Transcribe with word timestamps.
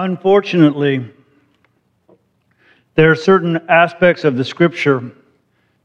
Unfortunately, 0.00 1.04
there 2.94 3.10
are 3.10 3.16
certain 3.16 3.56
aspects 3.68 4.22
of 4.22 4.36
the 4.36 4.44
scripture 4.44 5.10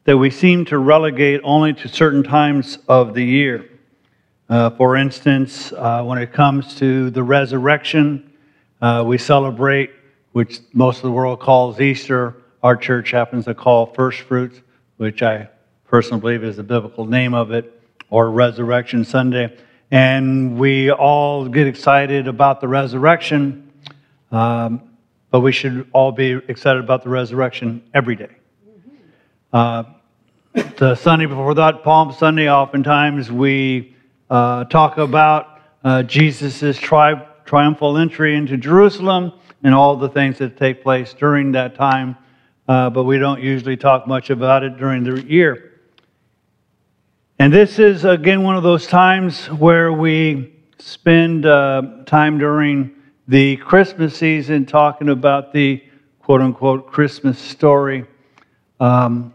that 0.03 0.15
we 0.15 0.29
seem 0.29 0.65
to 0.65 0.77
relegate 0.77 1.41
only 1.43 1.73
to 1.73 1.87
certain 1.87 2.21
times 2.21 2.77
of 2.87 3.15
the 3.15 3.25
year. 3.25 3.67
Uh, 4.47 4.69
for 4.69 4.97
instance, 4.97 5.73
uh, 5.73 6.03
when 6.03 6.19
it 6.19 6.31
comes 6.31 6.75
to 6.75 7.09
the 7.09 7.23
resurrection, 7.23 8.31
uh, 8.83 9.03
we 9.03 9.17
celebrate, 9.17 9.89
which 10.33 10.59
most 10.73 10.97
of 10.97 11.03
the 11.05 11.11
world 11.11 11.39
calls 11.39 11.81
Easter. 11.81 12.35
Our 12.61 12.75
church 12.75 13.09
happens 13.09 13.45
to 13.45 13.55
call 13.55 13.87
first 13.87 14.19
fruits, 14.19 14.61
which 14.97 15.23
I 15.23 15.49
personally 15.87 16.21
believe 16.21 16.43
is 16.43 16.57
the 16.57 16.63
biblical 16.63 17.07
name 17.07 17.33
of 17.33 17.49
it, 17.49 17.81
or 18.11 18.29
Resurrection 18.29 19.05
Sunday. 19.05 19.57
And 19.89 20.59
we 20.59 20.91
all 20.91 21.47
get 21.47 21.65
excited 21.65 22.27
about 22.27 22.61
the 22.61 22.67
resurrection, 22.67 23.62
um, 24.33 24.81
but 25.29 25.39
we 25.39 25.51
should 25.51 25.87
all 25.93 26.11
be 26.11 26.31
excited 26.47 26.83
about 26.83 27.03
the 27.03 27.09
resurrection 27.09 27.83
every 27.93 28.15
day. 28.15 28.29
Uh, 29.53 29.83
the 30.77 30.95
Sunday 30.95 31.27
before 31.27 31.53
that, 31.53 31.83
Palm 31.83 32.11
Sunday, 32.11 32.49
oftentimes 32.49 33.31
we 33.31 33.95
uh, 34.29 34.65
talk 34.65 34.97
about 34.97 35.59
uh, 35.83 36.03
Jesus' 36.03 36.77
tri- 36.79 37.25
triumphal 37.45 37.97
entry 37.97 38.35
into 38.35 38.57
Jerusalem 38.57 39.33
and 39.63 39.75
all 39.75 39.95
the 39.95 40.09
things 40.09 40.39
that 40.39 40.57
take 40.57 40.81
place 40.81 41.13
during 41.13 41.51
that 41.51 41.75
time, 41.75 42.17
uh, 42.67 42.89
but 42.89 43.03
we 43.03 43.19
don't 43.19 43.41
usually 43.41 43.77
talk 43.77 44.07
much 44.07 44.31
about 44.31 44.63
it 44.63 44.77
during 44.77 45.03
the 45.03 45.21
year. 45.21 45.71
And 47.37 47.53
this 47.53 47.77
is, 47.77 48.05
again, 48.05 48.41
one 48.41 48.55
of 48.55 48.63
those 48.63 48.87
times 48.87 49.45
where 49.47 49.93
we 49.93 50.55
spend 50.79 51.45
uh, 51.45 51.81
time 52.05 52.39
during 52.39 52.95
the 53.27 53.55
Christmas 53.57 54.17
season 54.17 54.65
talking 54.65 55.09
about 55.09 55.53
the 55.53 55.83
quote 56.19 56.41
unquote 56.41 56.91
Christmas 56.91 57.39
story. 57.39 58.05
Um, 58.79 59.33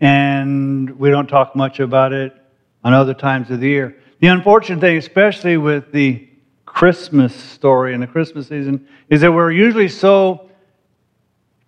and 0.00 0.98
we 0.98 1.10
don't 1.10 1.28
talk 1.28 1.54
much 1.54 1.80
about 1.80 2.12
it 2.12 2.34
on 2.82 2.92
other 2.92 3.14
times 3.14 3.50
of 3.50 3.60
the 3.60 3.68
year. 3.68 3.96
The 4.20 4.26
unfortunate 4.28 4.80
thing, 4.80 4.96
especially 4.96 5.56
with 5.56 5.92
the 5.92 6.28
Christmas 6.66 7.34
story 7.34 7.94
and 7.94 8.02
the 8.02 8.06
Christmas 8.06 8.48
season, 8.48 8.88
is 9.08 9.20
that 9.20 9.32
we're 9.32 9.52
usually 9.52 9.88
so 9.88 10.50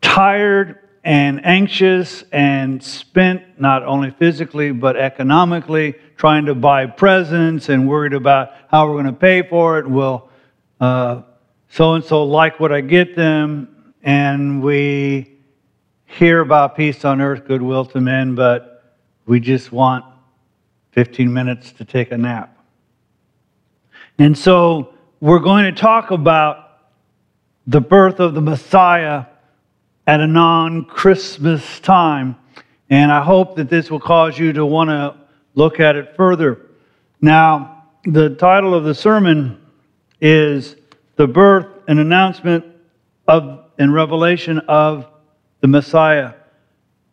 tired 0.01 0.81
and 1.05 1.45
anxious 1.47 2.25
and 2.33 2.83
spent 2.83 3.61
not 3.61 3.85
only 3.85 4.11
physically 4.11 4.73
but 4.73 4.97
economically 4.97 5.95
trying 6.17 6.47
to 6.47 6.55
buy 6.57 6.87
presents 6.87 7.69
and 7.69 7.89
worried 7.89 8.15
about 8.15 8.51
how 8.69 8.87
we're 8.89 8.95
going 8.95 9.07
to 9.07 9.13
pay 9.13 9.43
for 9.43 9.79
it. 9.79 9.89
Will 9.89 10.29
so 11.69 11.95
and 11.95 12.05
so 12.05 12.25
like 12.25 12.59
what 12.61 12.73
I 12.73 12.81
get 12.81 13.17
them? 13.17 13.95
And 14.03 14.63
we 14.63 15.37
hear 16.07 16.41
about 16.41 16.77
peace 16.77 17.05
on 17.05 17.21
earth, 17.21 17.47
goodwill 17.47 17.85
to 17.87 18.01
men, 18.01 18.35
but 18.35 18.95
we 19.27 19.41
just 19.41 19.73
want 19.73 20.05
15 20.93 21.33
minutes 21.33 21.73
to 21.73 21.85
take 21.85 22.13
a 22.13 22.17
nap. 22.17 22.57
And 24.19 24.37
so 24.37 24.95
we're 25.21 25.41
going 25.41 25.65
to 25.65 25.73
talk 25.79 26.11
about 26.11 26.79
the 27.67 27.81
birth 27.81 28.21
of 28.21 28.35
the 28.35 28.41
Messiah 28.41 29.27
at 30.07 30.21
a 30.21 30.27
non 30.27 30.85
Christmas 30.85 31.81
time. 31.81 32.37
And 32.89 33.11
I 33.11 33.23
hope 33.23 33.57
that 33.57 33.69
this 33.69 33.91
will 33.91 34.01
cause 34.01 34.39
you 34.39 34.53
to 34.53 34.65
want 34.65 34.91
to 34.91 35.17
look 35.55 35.81
at 35.81 35.97
it 35.97 36.15
further. 36.17 36.61
Now, 37.21 37.85
the 38.05 38.31
title 38.31 38.75
of 38.75 38.85
the 38.85 38.95
sermon 38.95 39.61
is 40.21 40.77
The 41.17 41.27
Birth 41.27 41.67
and 41.89 41.99
Announcement 41.99 42.65
of 43.27 43.65
and 43.79 43.93
Revelation 43.93 44.59
of 44.61 45.07
the 45.61 45.69
Messiah. 45.69 46.35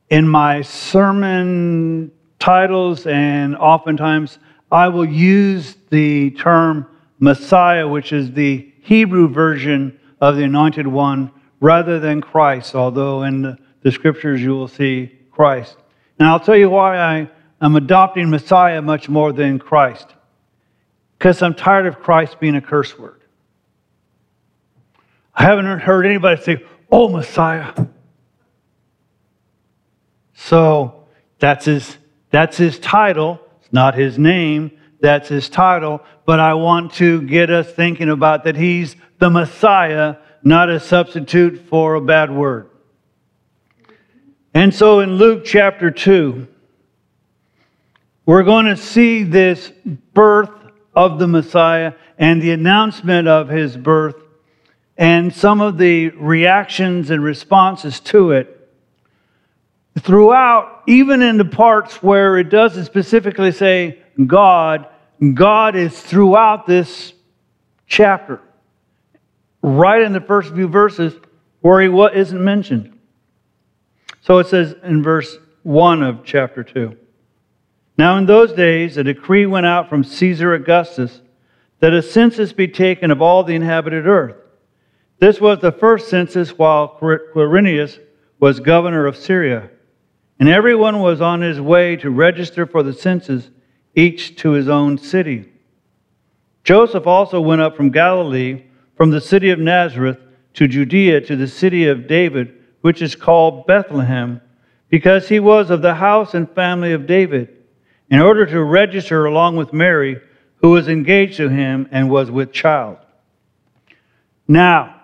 In 0.09 0.27
my 0.27 0.61
sermon 0.61 2.11
titles, 2.39 3.07
and 3.07 3.55
oftentimes 3.55 4.39
I 4.71 4.89
will 4.89 5.05
use 5.05 5.77
the 5.89 6.31
term 6.31 6.87
Messiah, 7.19 7.87
which 7.87 8.11
is 8.11 8.31
the 8.31 8.73
Hebrew 8.81 9.29
version 9.29 9.97
of 10.19 10.35
the 10.35 10.43
Anointed 10.43 10.87
One, 10.87 11.31
rather 11.61 11.99
than 11.99 12.21
Christ, 12.21 12.75
although 12.75 13.23
in 13.23 13.57
the, 13.81 13.91
scriptures 13.91 14.41
you 14.41 14.51
will 14.51 14.67
see 14.67 15.11
Christ. 15.31 15.77
And 16.19 16.27
I'll 16.27 16.39
tell 16.39 16.55
you 16.55 16.69
why 16.69 16.97
I 16.97 17.29
am 17.61 17.75
adopting 17.75 18.29
Messiah 18.29 18.81
much 18.81 19.07
more 19.07 19.31
than 19.31 19.59
Christ. 19.59 20.07
Because 21.17 21.41
I'm 21.41 21.53
tired 21.53 21.85
of 21.85 21.99
Christ 21.99 22.39
being 22.39 22.55
a 22.55 22.61
curse 22.61 22.97
word. 22.97 23.22
I 25.35 25.43
haven't 25.43 25.79
heard 25.79 26.05
anybody 26.05 26.41
say, 26.41 26.63
Oh, 26.91 27.09
Messiah. 27.09 27.73
So 30.35 31.05
that's 31.39 31.65
his, 31.65 31.97
that's 32.29 32.57
his 32.57 32.77
title. 32.77 33.39
It's 33.61 33.73
not 33.73 33.95
his 33.95 34.19
name. 34.19 34.77
That's 34.99 35.29
his 35.29 35.49
title. 35.49 36.01
But 36.25 36.39
I 36.39 36.53
want 36.53 36.93
to 36.93 37.21
get 37.23 37.49
us 37.49 37.71
thinking 37.71 38.09
about 38.09 38.43
that 38.43 38.55
he's 38.55 38.95
the 39.19 39.29
Messiah, 39.29 40.17
not 40.43 40.69
a 40.69 40.79
substitute 40.79 41.67
for 41.67 41.95
a 41.95 42.01
bad 42.01 42.29
word. 42.29 42.69
And 44.53 44.73
so 44.73 44.99
in 44.99 45.15
Luke 45.15 45.43
chapter 45.45 45.89
2, 45.89 46.47
we're 48.25 48.43
going 48.43 48.67
to 48.67 48.77
see 48.77 49.23
this 49.23 49.71
birth 50.13 50.51
of 50.95 51.17
the 51.17 51.27
Messiah 51.27 51.93
and 52.17 52.41
the 52.41 52.51
announcement 52.51 53.27
of 53.27 53.49
his 53.49 53.75
birth 53.75 54.22
and 54.97 55.33
some 55.33 55.61
of 55.61 55.77
the 55.77 56.09
reactions 56.09 57.09
and 57.09 57.23
responses 57.23 57.99
to 57.99 58.31
it 58.31 58.69
throughout, 59.99 60.83
even 60.87 61.21
in 61.21 61.37
the 61.37 61.45
parts 61.45 62.01
where 62.01 62.37
it 62.37 62.49
doesn't 62.49 62.85
specifically 62.85 63.51
say 63.51 63.99
God, 64.25 64.87
God 65.33 65.75
is 65.75 65.99
throughout 65.99 66.65
this 66.65 67.13
chapter, 67.87 68.41
right 69.61 70.01
in 70.01 70.13
the 70.13 70.21
first 70.21 70.53
few 70.53 70.67
verses 70.67 71.13
where 71.61 71.81
he 71.81 72.19
isn't 72.19 72.43
mentioned. 72.43 72.97
So 74.21 74.39
it 74.39 74.47
says 74.47 74.75
in 74.83 75.03
verse 75.03 75.37
1 75.63 76.03
of 76.03 76.23
chapter 76.23 76.63
2 76.63 76.97
Now 77.97 78.17
in 78.17 78.25
those 78.25 78.53
days, 78.53 78.97
a 78.97 79.03
decree 79.03 79.45
went 79.45 79.65
out 79.65 79.89
from 79.89 80.03
Caesar 80.03 80.53
Augustus 80.53 81.21
that 81.79 81.93
a 81.93 82.01
census 82.01 82.53
be 82.53 82.67
taken 82.67 83.11
of 83.11 83.21
all 83.21 83.43
the 83.43 83.55
inhabited 83.55 84.07
earth. 84.07 84.42
This 85.19 85.39
was 85.39 85.59
the 85.59 85.71
first 85.71 86.09
census 86.09 86.57
while 86.57 86.97
Quirinius 86.99 87.99
was 88.39 88.59
governor 88.59 89.05
of 89.05 89.15
Syria 89.15 89.69
and 90.39 90.49
everyone 90.49 90.99
was 90.99 91.21
on 91.21 91.39
his 91.39 91.61
way 91.61 91.95
to 91.95 92.09
register 92.09 92.65
for 92.65 92.83
the 92.83 92.93
census, 92.93 93.49
each 93.95 94.35
to 94.35 94.51
his 94.51 94.67
own 94.67 94.97
city. 94.97 95.49
Joseph 96.65 97.07
also 97.07 97.39
went 97.39 97.61
up 97.61 97.77
from 97.77 97.91
Galilee, 97.91 98.63
from 98.97 99.11
the 99.11 99.21
city 99.21 99.51
of 99.51 99.59
Nazareth, 99.59 100.17
to 100.55 100.67
Judea, 100.67 101.21
to 101.21 101.37
the 101.37 101.47
city 101.47 101.87
of 101.87 102.07
David, 102.07 102.53
which 102.81 103.01
is 103.01 103.15
called 103.15 103.65
Bethlehem, 103.67 104.41
because 104.89 105.29
he 105.29 105.39
was 105.39 105.69
of 105.69 105.81
the 105.81 105.95
house 105.95 106.33
and 106.33 106.49
family 106.51 106.93
of 106.93 107.07
David, 107.07 107.49
in 108.09 108.19
order 108.19 108.45
to 108.45 108.61
register 108.61 109.25
along 109.25 109.55
with 109.55 109.71
Mary, 109.71 110.19
who 110.57 110.71
was 110.71 110.89
engaged 110.89 111.37
to 111.37 111.47
him 111.47 111.87
and 111.91 112.09
was 112.09 112.29
with 112.29 112.51
child. 112.51 112.97
Now, 114.47 115.02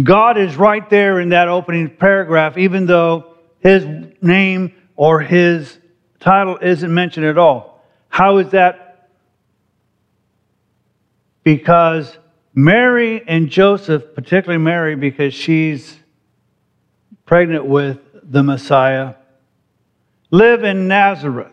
God 0.00 0.38
is 0.38 0.56
right 0.56 0.88
there 0.88 1.20
in 1.20 1.30
that 1.30 1.48
opening 1.48 1.90
paragraph, 1.90 2.56
even 2.56 2.86
though 2.86 3.34
his 3.60 3.86
name 4.22 4.74
or 4.96 5.20
his 5.20 5.78
title 6.20 6.58
isn't 6.62 6.92
mentioned 6.92 7.26
at 7.26 7.36
all. 7.36 7.84
How 8.08 8.38
is 8.38 8.50
that? 8.50 9.10
Because 11.44 12.16
Mary 12.54 13.22
and 13.26 13.50
Joseph, 13.50 14.14
particularly 14.14 14.62
Mary, 14.62 14.96
because 14.96 15.34
she's 15.34 15.98
pregnant 17.26 17.66
with 17.66 17.98
the 18.22 18.42
Messiah, 18.42 19.14
live 20.30 20.64
in 20.64 20.88
Nazareth, 20.88 21.52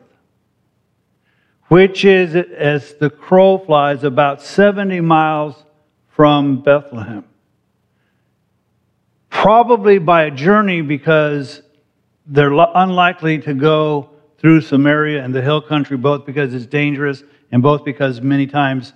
which 1.67 2.05
is, 2.05 2.35
as 2.35 2.93
the 2.95 3.09
crow 3.09 3.57
flies, 3.57 4.03
about 4.03 4.41
70 4.41 5.01
miles 5.01 5.55
from 6.07 6.61
Bethlehem. 6.61 7.25
Probably 9.29 9.99
by 9.99 10.23
a 10.23 10.31
journey 10.31 10.81
because 10.81 11.61
they're 12.25 12.51
unlikely 12.51 13.39
to 13.39 13.53
go 13.53 14.09
through 14.37 14.61
Samaria 14.61 15.23
and 15.23 15.33
the 15.33 15.41
hill 15.41 15.61
country, 15.61 15.97
both 15.97 16.25
because 16.25 16.53
it's 16.53 16.65
dangerous 16.65 17.23
and 17.51 17.61
both 17.61 17.83
because 17.83 18.21
many 18.21 18.47
times 18.47 18.93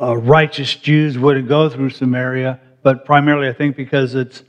uh, 0.00 0.16
righteous 0.16 0.74
Jews 0.74 1.18
wouldn't 1.18 1.48
go 1.48 1.68
through 1.68 1.90
Samaria, 1.90 2.60
but 2.82 3.04
primarily, 3.04 3.48
I 3.48 3.52
think, 3.52 3.76
because 3.76 4.14
it's 4.14 4.42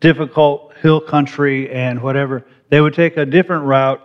difficult 0.00 0.74
hill 0.82 1.00
country 1.00 1.70
and 1.70 2.02
whatever. 2.02 2.44
They 2.68 2.80
would 2.80 2.94
take 2.94 3.16
a 3.16 3.24
different 3.24 3.64
route, 3.64 4.00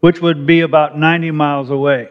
which 0.00 0.20
would 0.20 0.46
be 0.46 0.60
about 0.60 0.98
90 0.98 1.30
miles 1.32 1.70
away. 1.70 2.10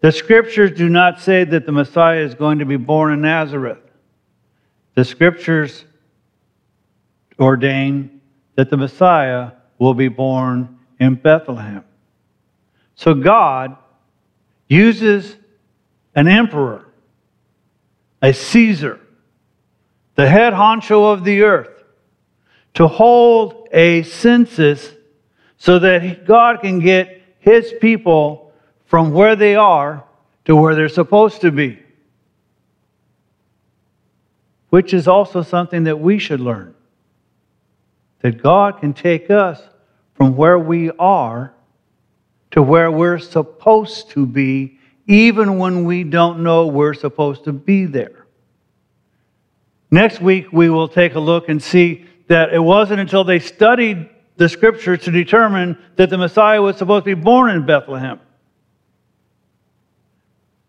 The 0.00 0.12
scriptures 0.12 0.70
do 0.72 0.88
not 0.88 1.20
say 1.20 1.44
that 1.44 1.66
the 1.66 1.72
Messiah 1.72 2.20
is 2.20 2.34
going 2.34 2.58
to 2.58 2.66
be 2.66 2.76
born 2.76 3.12
in 3.12 3.22
Nazareth. 3.22 3.78
The 4.94 5.04
scriptures 5.04 5.84
ordain 7.38 8.20
that 8.56 8.70
the 8.70 8.76
Messiah 8.76 9.52
will 9.78 9.94
be 9.94 10.08
born 10.08 10.78
in 11.00 11.16
Bethlehem. 11.16 11.84
So 12.94 13.14
God 13.14 13.76
uses 14.68 15.36
an 16.14 16.28
emperor, 16.28 16.86
a 18.22 18.32
Caesar, 18.32 19.00
the 20.14 20.28
head 20.28 20.52
honcho 20.52 21.12
of 21.12 21.24
the 21.24 21.42
earth, 21.42 21.82
to 22.74 22.86
hold 22.86 23.68
a 23.72 24.02
census 24.04 24.92
so 25.58 25.78
that 25.80 26.24
God 26.24 26.60
can 26.60 26.78
get 26.78 27.20
his 27.40 27.72
people 27.80 28.52
from 28.86 29.12
where 29.12 29.36
they 29.36 29.56
are 29.56 30.04
to 30.44 30.54
where 30.54 30.74
they're 30.74 30.88
supposed 30.88 31.40
to 31.40 31.50
be. 31.50 31.83
Which 34.74 34.92
is 34.92 35.06
also 35.06 35.42
something 35.42 35.84
that 35.84 36.00
we 36.00 36.18
should 36.18 36.40
learn. 36.40 36.74
That 38.22 38.42
God 38.42 38.80
can 38.80 38.92
take 38.92 39.30
us 39.30 39.62
from 40.14 40.34
where 40.34 40.58
we 40.58 40.90
are 40.98 41.54
to 42.50 42.60
where 42.60 42.90
we're 42.90 43.20
supposed 43.20 44.10
to 44.10 44.26
be, 44.26 44.80
even 45.06 45.58
when 45.58 45.84
we 45.84 46.02
don't 46.02 46.42
know 46.42 46.66
we're 46.66 46.92
supposed 46.92 47.44
to 47.44 47.52
be 47.52 47.84
there. 47.84 48.26
Next 49.92 50.20
week, 50.20 50.52
we 50.52 50.68
will 50.68 50.88
take 50.88 51.14
a 51.14 51.20
look 51.20 51.48
and 51.48 51.62
see 51.62 52.06
that 52.26 52.52
it 52.52 52.58
wasn't 52.58 52.98
until 52.98 53.22
they 53.22 53.38
studied 53.38 54.08
the 54.38 54.48
scriptures 54.48 55.04
to 55.04 55.12
determine 55.12 55.78
that 55.94 56.10
the 56.10 56.18
Messiah 56.18 56.60
was 56.60 56.78
supposed 56.78 57.04
to 57.04 57.14
be 57.14 57.22
born 57.22 57.50
in 57.50 57.64
Bethlehem. 57.64 58.18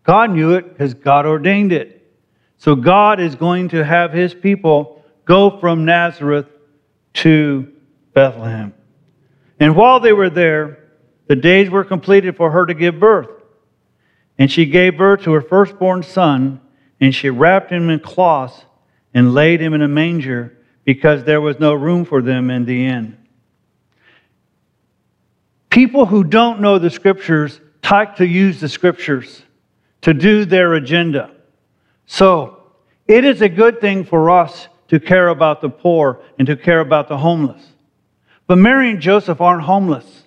God 0.04 0.30
knew 0.30 0.54
it 0.54 0.68
because 0.68 0.94
God 0.94 1.26
ordained 1.26 1.72
it. 1.72 1.96
So 2.58 2.74
God 2.74 3.20
is 3.20 3.34
going 3.34 3.68
to 3.70 3.84
have 3.84 4.12
his 4.12 4.34
people 4.34 5.04
go 5.24 5.58
from 5.58 5.84
Nazareth 5.84 6.46
to 7.14 7.72
Bethlehem. 8.14 8.74
And 9.60 9.76
while 9.76 10.00
they 10.00 10.12
were 10.12 10.30
there, 10.30 10.78
the 11.28 11.36
days 11.36 11.70
were 11.70 11.84
completed 11.84 12.36
for 12.36 12.50
her 12.50 12.66
to 12.66 12.74
give 12.74 13.00
birth. 13.00 13.28
And 14.38 14.50
she 14.50 14.66
gave 14.66 14.98
birth 14.98 15.22
to 15.22 15.32
her 15.32 15.40
firstborn 15.40 16.02
son, 16.02 16.60
and 17.00 17.14
she 17.14 17.30
wrapped 17.30 17.70
him 17.70 17.90
in 17.90 18.00
cloths 18.00 18.64
and 19.14 19.34
laid 19.34 19.60
him 19.60 19.74
in 19.74 19.82
a 19.82 19.88
manger 19.88 20.58
because 20.84 21.24
there 21.24 21.40
was 21.40 21.58
no 21.58 21.74
room 21.74 22.04
for 22.04 22.22
them 22.22 22.50
in 22.50 22.64
the 22.64 22.86
inn. 22.86 23.18
People 25.70 26.06
who 26.06 26.22
don't 26.24 26.60
know 26.60 26.78
the 26.78 26.90
scriptures 26.90 27.60
like 27.90 28.16
to 28.16 28.26
use 28.26 28.60
the 28.60 28.68
scriptures 28.68 29.42
to 30.02 30.14
do 30.14 30.44
their 30.44 30.74
agenda. 30.74 31.35
So, 32.06 32.62
it 33.06 33.24
is 33.24 33.42
a 33.42 33.48
good 33.48 33.80
thing 33.80 34.04
for 34.04 34.30
us 34.30 34.68
to 34.88 34.98
care 35.00 35.28
about 35.28 35.60
the 35.60 35.68
poor 35.68 36.22
and 36.38 36.46
to 36.46 36.56
care 36.56 36.80
about 36.80 37.08
the 37.08 37.18
homeless. 37.18 37.64
But 38.46 38.58
Mary 38.58 38.90
and 38.90 39.00
Joseph 39.00 39.40
aren't 39.40 39.62
homeless. 39.62 40.24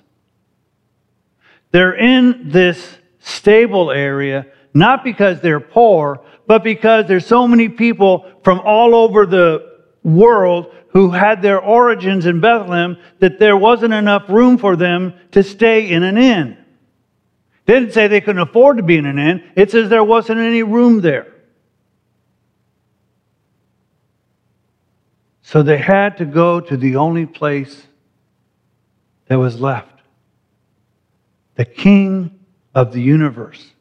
They're 1.72 1.96
in 1.96 2.50
this 2.50 2.98
stable 3.20 3.92
area 3.92 4.48
not 4.74 5.04
because 5.04 5.42
they're 5.42 5.60
poor, 5.60 6.22
but 6.48 6.64
because 6.64 7.08
there's 7.08 7.26
so 7.26 7.48
many 7.48 7.70
people 7.70 8.32
from 8.44 8.60
all 8.60 8.96
over 8.96 9.26
the 9.26 9.80
world 10.04 10.74
who 10.90 11.12
had 11.12 11.42
their 11.42 11.60
origins 11.60 12.26
in 12.26 12.40
Bethlehem 12.40 12.98
that 13.20 13.40
there 13.40 13.58
wasn't 13.58 13.94
enough 13.94 14.30
room 14.30 14.58
for 14.58 14.76
them 14.76 15.14
to 15.32 15.44
stay 15.44 15.90
in 15.90 16.04
an 16.04 16.18
inn. 16.18 16.58
They 17.66 17.80
didn't 17.80 17.94
say 17.94 18.08
they 18.08 18.22
couldn't 18.22 18.42
afford 18.42 18.78
to 18.78 18.84
be 18.84 18.98
in 18.98 19.06
an 19.06 19.20
inn, 19.20 19.44
it 19.56 19.72
says 19.72 19.90
there 19.90 20.04
wasn't 20.04 20.40
any 20.40 20.64
room 20.64 21.02
there. 21.02 21.34
So 25.50 25.64
they 25.64 25.80
had 25.80 26.18
to 26.18 26.26
go 26.26 26.60
to 26.60 26.78
the 26.78 26.98
only 26.98 27.26
place 27.26 27.88
that 29.26 29.38
was 29.38 29.60
left. 29.60 30.00
The 31.56 31.66
King 31.66 32.40
of 32.76 32.94
the 32.94 33.02
universe. 33.02 33.72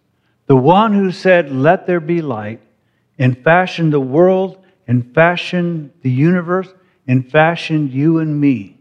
The 0.47 0.57
one 0.57 0.95
who 0.95 1.13
said, 1.13 1.53
Let 1.53 1.87
there 1.87 2.01
be 2.01 2.23
light, 2.23 2.63
and 3.19 3.45
fashioned 3.45 3.93
the 3.93 4.01
world, 4.01 4.65
and 4.87 5.15
fashioned 5.15 5.93
the 6.01 6.11
universe, 6.11 6.73
and 7.07 7.31
fashioned 7.31 7.93
you 7.93 8.21
and 8.21 8.41
me, 8.41 8.79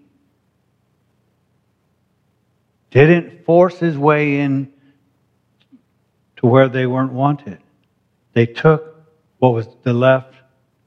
didn't 2.91 3.43
force 3.43 3.79
his 3.79 3.97
way 3.97 4.39
in 4.39 4.71
to 6.37 6.47
where 6.47 6.69
they 6.69 6.85
weren't 6.85 7.11
wanted. 7.11 7.57
They 8.31 8.45
took 8.45 8.95
what 9.39 9.53
was 9.53 9.67
the 9.83 9.91
left 9.91 10.35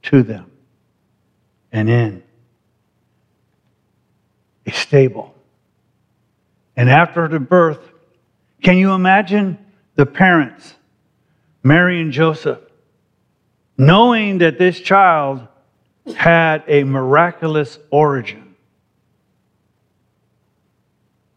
to 0.04 0.22
them 0.22 0.49
and 1.72 1.88
in 1.88 2.22
a 4.66 4.72
stable. 4.72 5.34
And 6.76 6.88
after 6.88 7.28
the 7.28 7.40
birth, 7.40 7.80
can 8.62 8.76
you 8.76 8.92
imagine 8.92 9.58
the 9.94 10.06
parents, 10.06 10.74
Mary 11.62 12.00
and 12.00 12.12
Joseph, 12.12 12.60
knowing 13.76 14.38
that 14.38 14.58
this 14.58 14.80
child 14.80 15.46
had 16.14 16.64
a 16.66 16.84
miraculous 16.84 17.78
origin. 17.90 18.54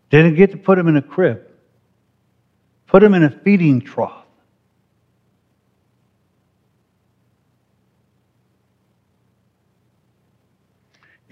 Didn't 0.10 0.36
get 0.36 0.52
to 0.52 0.58
put 0.58 0.78
him 0.78 0.88
in 0.88 0.96
a 0.96 1.02
crib, 1.02 1.42
put 2.88 3.02
him 3.02 3.14
in 3.14 3.24
a 3.24 3.30
feeding 3.30 3.82
trough. 3.82 4.23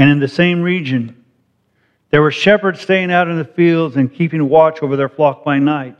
And 0.01 0.09
in 0.09 0.19
the 0.19 0.27
same 0.27 0.63
region, 0.63 1.23
there 2.09 2.23
were 2.23 2.31
shepherds 2.31 2.81
staying 2.81 3.11
out 3.11 3.27
in 3.27 3.37
the 3.37 3.45
fields 3.45 3.97
and 3.97 4.11
keeping 4.11 4.49
watch 4.49 4.81
over 4.81 4.95
their 4.95 5.07
flock 5.07 5.45
by 5.45 5.59
night. 5.59 5.95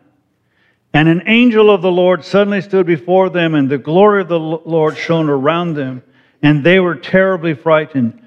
And 0.92 1.08
an 1.08 1.22
angel 1.28 1.70
of 1.70 1.84
the 1.84 1.92
Lord 1.92 2.26
suddenly 2.26 2.62
stood 2.62 2.88
before 2.88 3.30
them, 3.30 3.54
and 3.54 3.70
the 3.70 3.78
glory 3.78 4.22
of 4.24 4.28
the 4.28 4.40
Lord 4.40 4.98
shone 4.98 5.30
around 5.30 5.76
them, 5.76 6.02
and 6.42 6.64
they 6.64 6.80
were 6.80 6.96
terribly 6.96 7.54
frightened. 7.54 8.26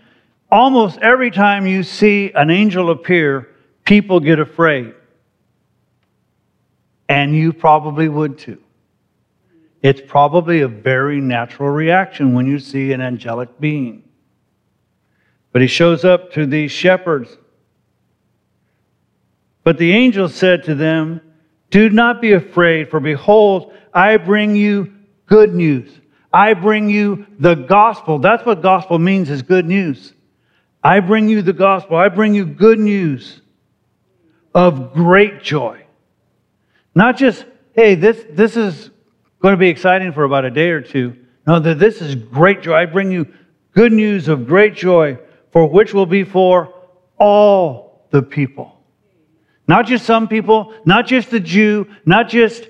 Almost 0.48 1.00
every 1.00 1.32
time 1.32 1.66
you 1.66 1.82
see 1.82 2.30
an 2.36 2.50
angel 2.50 2.90
appear, 2.90 3.48
people 3.82 4.20
get 4.20 4.38
afraid. 4.38 4.94
And 7.08 7.34
you 7.34 7.52
probably 7.52 8.08
would 8.08 8.38
too. 8.38 8.62
It's 9.82 10.00
probably 10.06 10.60
a 10.60 10.68
very 10.68 11.20
natural 11.20 11.70
reaction 11.70 12.32
when 12.32 12.46
you 12.46 12.60
see 12.60 12.92
an 12.92 13.00
angelic 13.00 13.58
being. 13.58 14.03
But 15.54 15.62
he 15.62 15.68
shows 15.68 16.04
up 16.04 16.32
to 16.32 16.46
these 16.46 16.72
shepherds. 16.72 17.38
But 19.62 19.78
the 19.78 19.92
angel 19.92 20.28
said 20.28 20.64
to 20.64 20.74
them, 20.74 21.20
do 21.70 21.88
not 21.90 22.20
be 22.20 22.32
afraid, 22.32 22.90
for 22.90 22.98
behold, 22.98 23.72
I 23.94 24.16
bring 24.16 24.56
you 24.56 24.92
good 25.26 25.54
news. 25.54 25.90
I 26.32 26.54
bring 26.54 26.90
you 26.90 27.26
the 27.38 27.54
gospel. 27.54 28.18
That's 28.18 28.44
what 28.44 28.62
gospel 28.62 28.98
means 28.98 29.30
is 29.30 29.42
good 29.42 29.64
news. 29.64 30.12
I 30.82 30.98
bring 30.98 31.28
you 31.28 31.40
the 31.40 31.52
gospel. 31.52 31.96
I 31.96 32.08
bring 32.08 32.34
you 32.34 32.44
good 32.44 32.80
news 32.80 33.40
of 34.54 34.92
great 34.92 35.40
joy. 35.40 35.84
Not 36.96 37.16
just, 37.16 37.46
hey, 37.74 37.94
this, 37.94 38.24
this 38.28 38.56
is 38.56 38.90
going 39.40 39.52
to 39.52 39.58
be 39.58 39.68
exciting 39.68 40.12
for 40.12 40.24
about 40.24 40.44
a 40.44 40.50
day 40.50 40.70
or 40.70 40.80
two. 40.80 41.16
No, 41.46 41.60
that 41.60 41.78
this 41.78 42.02
is 42.02 42.16
great 42.16 42.62
joy. 42.62 42.74
I 42.74 42.86
bring 42.86 43.12
you 43.12 43.32
good 43.72 43.92
news 43.92 44.26
of 44.26 44.46
great 44.46 44.74
joy, 44.74 45.18
for 45.54 45.66
which 45.66 45.94
will 45.94 46.04
be 46.04 46.24
for 46.24 46.74
all 47.16 48.08
the 48.10 48.20
people. 48.20 48.76
Not 49.68 49.86
just 49.86 50.04
some 50.04 50.26
people, 50.26 50.74
not 50.84 51.06
just 51.06 51.30
the 51.30 51.38
Jew, 51.38 51.86
not 52.04 52.28
just 52.28 52.68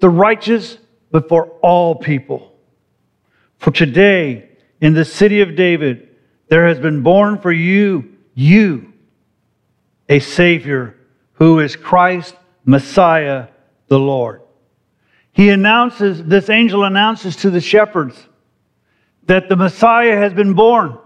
the 0.00 0.08
righteous, 0.08 0.78
but 1.10 1.28
for 1.28 1.50
all 1.60 1.94
people. 1.94 2.54
For 3.58 3.70
today, 3.70 4.48
in 4.80 4.94
the 4.94 5.04
city 5.04 5.42
of 5.42 5.56
David, 5.56 6.08
there 6.48 6.66
has 6.66 6.78
been 6.78 7.02
born 7.02 7.38
for 7.38 7.52
you, 7.52 8.16
you, 8.34 8.94
a 10.08 10.18
Savior 10.18 10.96
who 11.34 11.60
is 11.60 11.76
Christ, 11.76 12.34
Messiah, 12.64 13.48
the 13.88 13.98
Lord. 13.98 14.40
He 15.32 15.50
announces, 15.50 16.24
this 16.24 16.48
angel 16.48 16.84
announces 16.84 17.36
to 17.36 17.50
the 17.50 17.60
shepherds 17.60 18.16
that 19.26 19.50
the 19.50 19.56
Messiah 19.56 20.16
has 20.16 20.32
been 20.32 20.54
born 20.54 20.98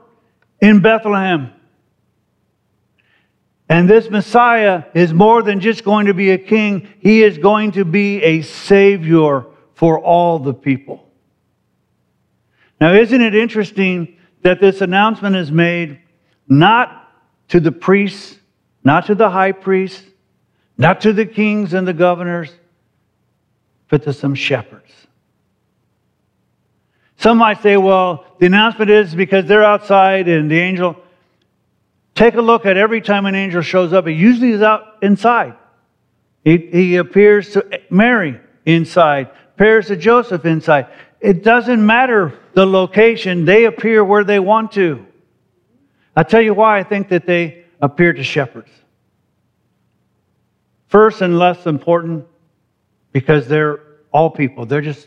in 0.60 0.80
Bethlehem. 0.80 1.52
And 3.68 3.88
this 3.88 4.10
Messiah 4.10 4.84
is 4.94 5.14
more 5.14 5.42
than 5.42 5.60
just 5.60 5.84
going 5.84 6.06
to 6.06 6.14
be 6.14 6.30
a 6.30 6.38
king, 6.38 6.88
he 6.98 7.22
is 7.22 7.38
going 7.38 7.72
to 7.72 7.84
be 7.84 8.22
a 8.22 8.42
savior 8.42 9.46
for 9.74 9.98
all 9.98 10.40
the 10.40 10.52
people. 10.52 11.06
Now, 12.80 12.94
isn't 12.94 13.20
it 13.20 13.34
interesting 13.34 14.16
that 14.42 14.60
this 14.60 14.80
announcement 14.80 15.36
is 15.36 15.52
made 15.52 16.00
not 16.48 17.12
to 17.48 17.60
the 17.60 17.70
priests, 17.70 18.38
not 18.82 19.06
to 19.06 19.14
the 19.14 19.30
high 19.30 19.52
priests, 19.52 20.02
not 20.76 21.00
to 21.02 21.12
the 21.12 21.26
kings 21.26 21.72
and 21.72 21.86
the 21.86 21.92
governors, 21.92 22.52
but 23.88 24.02
to 24.02 24.12
some 24.12 24.34
shepherds? 24.34 24.92
Some 27.20 27.36
might 27.36 27.62
say, 27.62 27.76
well, 27.76 28.24
the 28.38 28.46
announcement 28.46 28.90
is 28.90 29.14
because 29.14 29.44
they're 29.44 29.62
outside 29.62 30.26
and 30.26 30.50
the 30.50 30.58
angel. 30.58 30.96
Take 32.14 32.34
a 32.34 32.40
look 32.40 32.64
at 32.64 32.78
every 32.78 33.02
time 33.02 33.26
an 33.26 33.34
angel 33.34 33.60
shows 33.60 33.92
up, 33.92 34.06
he 34.06 34.14
usually 34.14 34.52
is 34.52 34.62
out 34.62 34.96
inside. 35.02 35.54
He, 36.44 36.56
he 36.56 36.96
appears 36.96 37.52
to 37.52 37.82
Mary 37.90 38.40
inside, 38.64 39.30
appears 39.54 39.88
to 39.88 39.96
Joseph 39.96 40.46
inside. 40.46 40.86
It 41.20 41.44
doesn't 41.44 41.84
matter 41.84 42.38
the 42.54 42.64
location, 42.64 43.44
they 43.44 43.66
appear 43.66 44.02
where 44.02 44.24
they 44.24 44.40
want 44.40 44.72
to. 44.72 45.04
I'll 46.16 46.24
tell 46.24 46.40
you 46.40 46.54
why 46.54 46.78
I 46.78 46.84
think 46.84 47.10
that 47.10 47.26
they 47.26 47.66
appear 47.82 48.14
to 48.14 48.24
shepherds. 48.24 48.70
First 50.88 51.20
and 51.20 51.38
less 51.38 51.66
important, 51.66 52.26
because 53.12 53.46
they're 53.46 53.80
all 54.10 54.30
people. 54.30 54.64
They're 54.64 54.80
just 54.80 55.06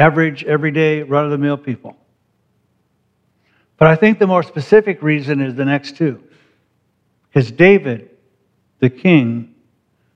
average, 0.00 0.44
everyday, 0.44 1.02
run 1.02 1.26
of 1.26 1.30
the 1.30 1.38
mill 1.38 1.58
people. 1.58 1.94
But 3.76 3.88
I 3.88 3.96
think 3.96 4.18
the 4.18 4.26
more 4.26 4.42
specific 4.42 5.02
reason 5.02 5.42
is 5.42 5.54
the 5.54 5.64
next 5.64 5.96
two. 5.96 6.22
Because 7.28 7.50
David, 7.50 8.10
the 8.78 8.88
king, 8.88 9.54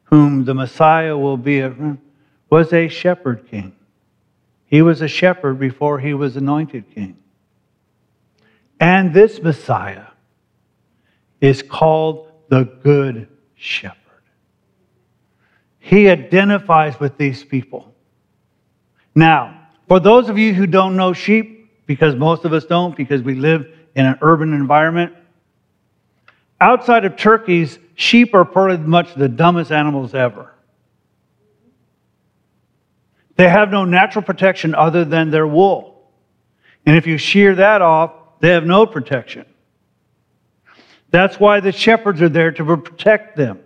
whom 0.04 0.46
the 0.46 0.54
Messiah 0.54 1.16
will 1.16 1.36
be, 1.36 1.62
was 2.48 2.72
a 2.72 2.88
shepherd 2.88 3.46
king. 3.50 3.74
He 4.66 4.80
was 4.80 5.02
a 5.02 5.08
shepherd 5.08 5.58
before 5.58 6.00
he 6.00 6.14
was 6.14 6.36
anointed 6.36 6.90
king. 6.94 7.18
And 8.80 9.12
this 9.12 9.42
Messiah 9.42 10.06
is 11.40 11.62
called 11.62 12.32
the 12.48 12.64
Good 12.64 13.28
Shepherd. 13.54 13.98
He 15.78 16.08
identifies 16.08 16.98
with 16.98 17.18
these 17.18 17.44
people. 17.44 17.94
Now, 19.14 19.63
for 19.88 20.00
those 20.00 20.28
of 20.28 20.38
you 20.38 20.54
who 20.54 20.66
don't 20.66 20.96
know 20.96 21.12
sheep, 21.12 21.70
because 21.86 22.16
most 22.16 22.44
of 22.44 22.52
us 22.52 22.64
don't, 22.64 22.96
because 22.96 23.22
we 23.22 23.34
live 23.34 23.66
in 23.94 24.06
an 24.06 24.18
urban 24.22 24.54
environment, 24.54 25.12
outside 26.60 27.04
of 27.04 27.16
turkeys, 27.16 27.78
sheep 27.94 28.34
are 28.34 28.44
pretty 28.44 28.82
much 28.82 29.14
the 29.14 29.28
dumbest 29.28 29.70
animals 29.70 30.14
ever. 30.14 30.52
They 33.36 33.48
have 33.48 33.70
no 33.70 33.84
natural 33.84 34.24
protection 34.24 34.74
other 34.74 35.04
than 35.04 35.30
their 35.30 35.46
wool. 35.46 36.08
And 36.86 36.96
if 36.96 37.06
you 37.06 37.18
shear 37.18 37.54
that 37.56 37.82
off, 37.82 38.12
they 38.40 38.50
have 38.50 38.64
no 38.64 38.86
protection. 38.86 39.46
That's 41.10 41.38
why 41.38 41.60
the 41.60 41.72
shepherds 41.72 42.22
are 42.22 42.28
there 42.28 42.52
to 42.52 42.64
protect 42.64 43.36
them 43.36 43.60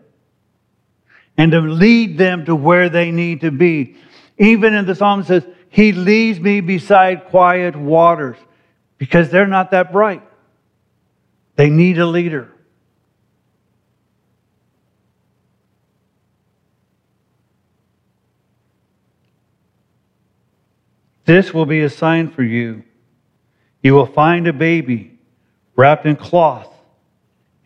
and 1.37 1.53
to 1.53 1.61
lead 1.61 2.19
them 2.19 2.45
to 2.47 2.55
where 2.55 2.89
they 2.89 3.11
need 3.11 3.43
to 3.43 3.51
be. 3.51 3.97
Even 4.39 4.75
in 4.75 4.87
the 4.87 4.95
psalm 4.95 5.25
says, 5.25 5.45
He 5.78 5.92
leads 5.92 6.40
me 6.40 6.61
beside 6.61 7.26
quiet 7.26 7.76
waters 7.76 8.37
because 8.97 9.30
they're 9.30 9.47
not 9.47 9.70
that 9.70 9.92
bright. 9.92 10.25
They 11.54 11.70
need 11.70 12.00
a 12.00 12.04
leader. 12.04 12.50
This 21.25 21.54
will 21.54 21.64
be 21.64 21.82
a 21.82 21.90
sign 21.90 22.32
for 22.32 22.42
you. 22.42 22.82
You 23.80 23.94
will 23.94 24.06
find 24.06 24.49
a 24.49 24.52
baby 24.52 25.16
wrapped 25.76 26.06
in 26.06 26.16
cloth 26.16 26.75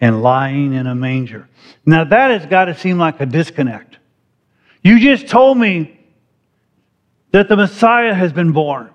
and 0.02 0.22
lying 0.22 0.74
in 0.74 0.86
a 0.86 0.94
manger. 0.94 1.48
Now, 1.86 2.04
that 2.04 2.30
has 2.30 2.44
got 2.44 2.66
to 2.66 2.78
seem 2.78 2.98
like 2.98 3.22
a 3.22 3.24
disconnect. 3.24 3.96
You 4.82 5.00
just 5.00 5.28
told 5.28 5.56
me 5.56 6.01
that 7.32 7.48
the 7.48 7.56
Messiah 7.56 8.14
has 8.14 8.32
been 8.32 8.52
born, 8.52 8.90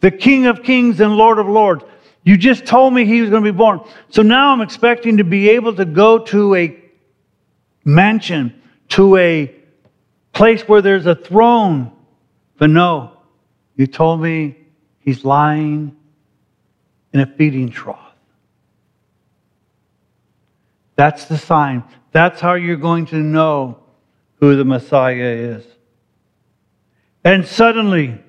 the 0.00 0.10
King 0.10 0.46
of 0.46 0.62
Kings 0.62 1.00
and 1.00 1.16
Lord 1.16 1.38
of 1.38 1.48
Lords. 1.48 1.84
You 2.22 2.36
just 2.36 2.66
told 2.66 2.92
me 2.92 3.04
he 3.04 3.20
was 3.20 3.30
going 3.30 3.44
to 3.44 3.52
be 3.52 3.56
born. 3.56 3.80
So 4.10 4.22
now 4.22 4.52
I'm 4.52 4.60
expecting 4.60 5.18
to 5.18 5.24
be 5.24 5.50
able 5.50 5.74
to 5.76 5.84
go 5.84 6.18
to 6.18 6.54
a 6.54 6.76
mansion, 7.84 8.62
to 8.90 9.16
a 9.16 9.54
place 10.32 10.62
where 10.62 10.82
there's 10.82 11.06
a 11.06 11.14
throne. 11.14 11.92
But 12.58 12.70
no, 12.70 13.16
you 13.76 13.86
told 13.86 14.20
me 14.20 14.56
he's 14.98 15.24
lying 15.24 15.96
in 17.12 17.20
a 17.20 17.26
feeding 17.26 17.70
trough. 17.70 18.00
That's 20.96 21.26
the 21.26 21.38
sign. 21.38 21.84
That's 22.10 22.40
how 22.40 22.54
you're 22.54 22.76
going 22.76 23.06
to 23.06 23.16
know 23.16 23.78
who 24.40 24.56
the 24.56 24.64
Messiah 24.64 25.14
is. 25.14 25.64
And 27.26 27.44
suddenly 27.44 28.20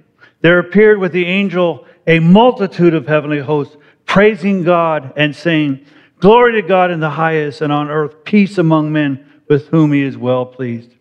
there 0.42 0.58
appeared 0.58 0.98
with 0.98 1.12
the 1.12 1.28
angel 1.28 1.86
a 2.08 2.18
multitude 2.18 2.96
of 2.96 3.06
heavenly 3.06 3.38
hosts, 3.38 3.78
praising 4.08 4.64
God 4.64 5.14
and 5.16 5.36
saying, 5.36 5.86
Glory 6.20 6.60
to 6.60 6.68
God 6.68 6.90
in 6.90 7.00
the 7.00 7.12
highest, 7.12 7.62
and 7.62 7.72
on 7.72 7.92
earth 7.92 8.24
peace 8.24 8.58
among 8.58 8.92
men 8.92 9.24
with 9.48 9.68
whom 9.68 9.94
he 9.94 10.02
is 10.02 10.18
well 10.18 10.48
pleased. 10.48 10.96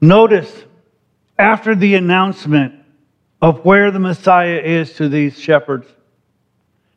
Notice 0.00 0.64
after 1.38 1.76
the 1.76 1.94
announcement 1.94 2.74
of 3.40 3.64
where 3.64 3.92
the 3.92 4.00
Messiah 4.00 4.58
is 4.58 4.92
to 4.94 5.08
these 5.08 5.38
shepherds, 5.38 5.86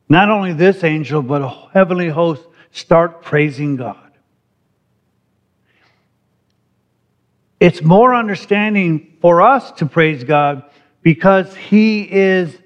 not 0.10 0.32
only 0.32 0.52
this 0.52 0.84
angel, 0.84 1.22
but 1.22 1.44
a 1.44 1.70
heavenly 1.74 2.10
host 2.10 2.42
start 2.72 3.22
praising 3.22 3.76
God. 3.76 4.09
It's 7.60 7.82
more 7.82 8.16
understanding 8.16 9.18
for 9.22 9.42
us 9.42 9.72
to 9.74 9.86
praise 9.86 10.24
God 10.24 10.64
because 11.02 11.54
He 11.56 12.04
is 12.04 12.58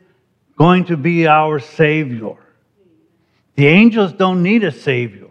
going 0.58 0.86
to 0.86 0.98
be 0.98 1.28
our 1.28 1.60
Savior. 1.60 2.36
The 3.56 3.68
angels 3.68 4.14
don't 4.14 4.44
need 4.44 4.64
a 4.64 4.72
Savior, 4.72 5.30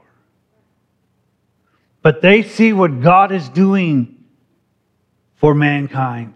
but 2.03 2.23
they 2.23 2.43
see 2.43 2.73
what 2.73 3.01
God 3.01 3.33
is 3.33 3.49
doing 3.49 4.25
for 5.37 5.55
mankind. 5.55 6.35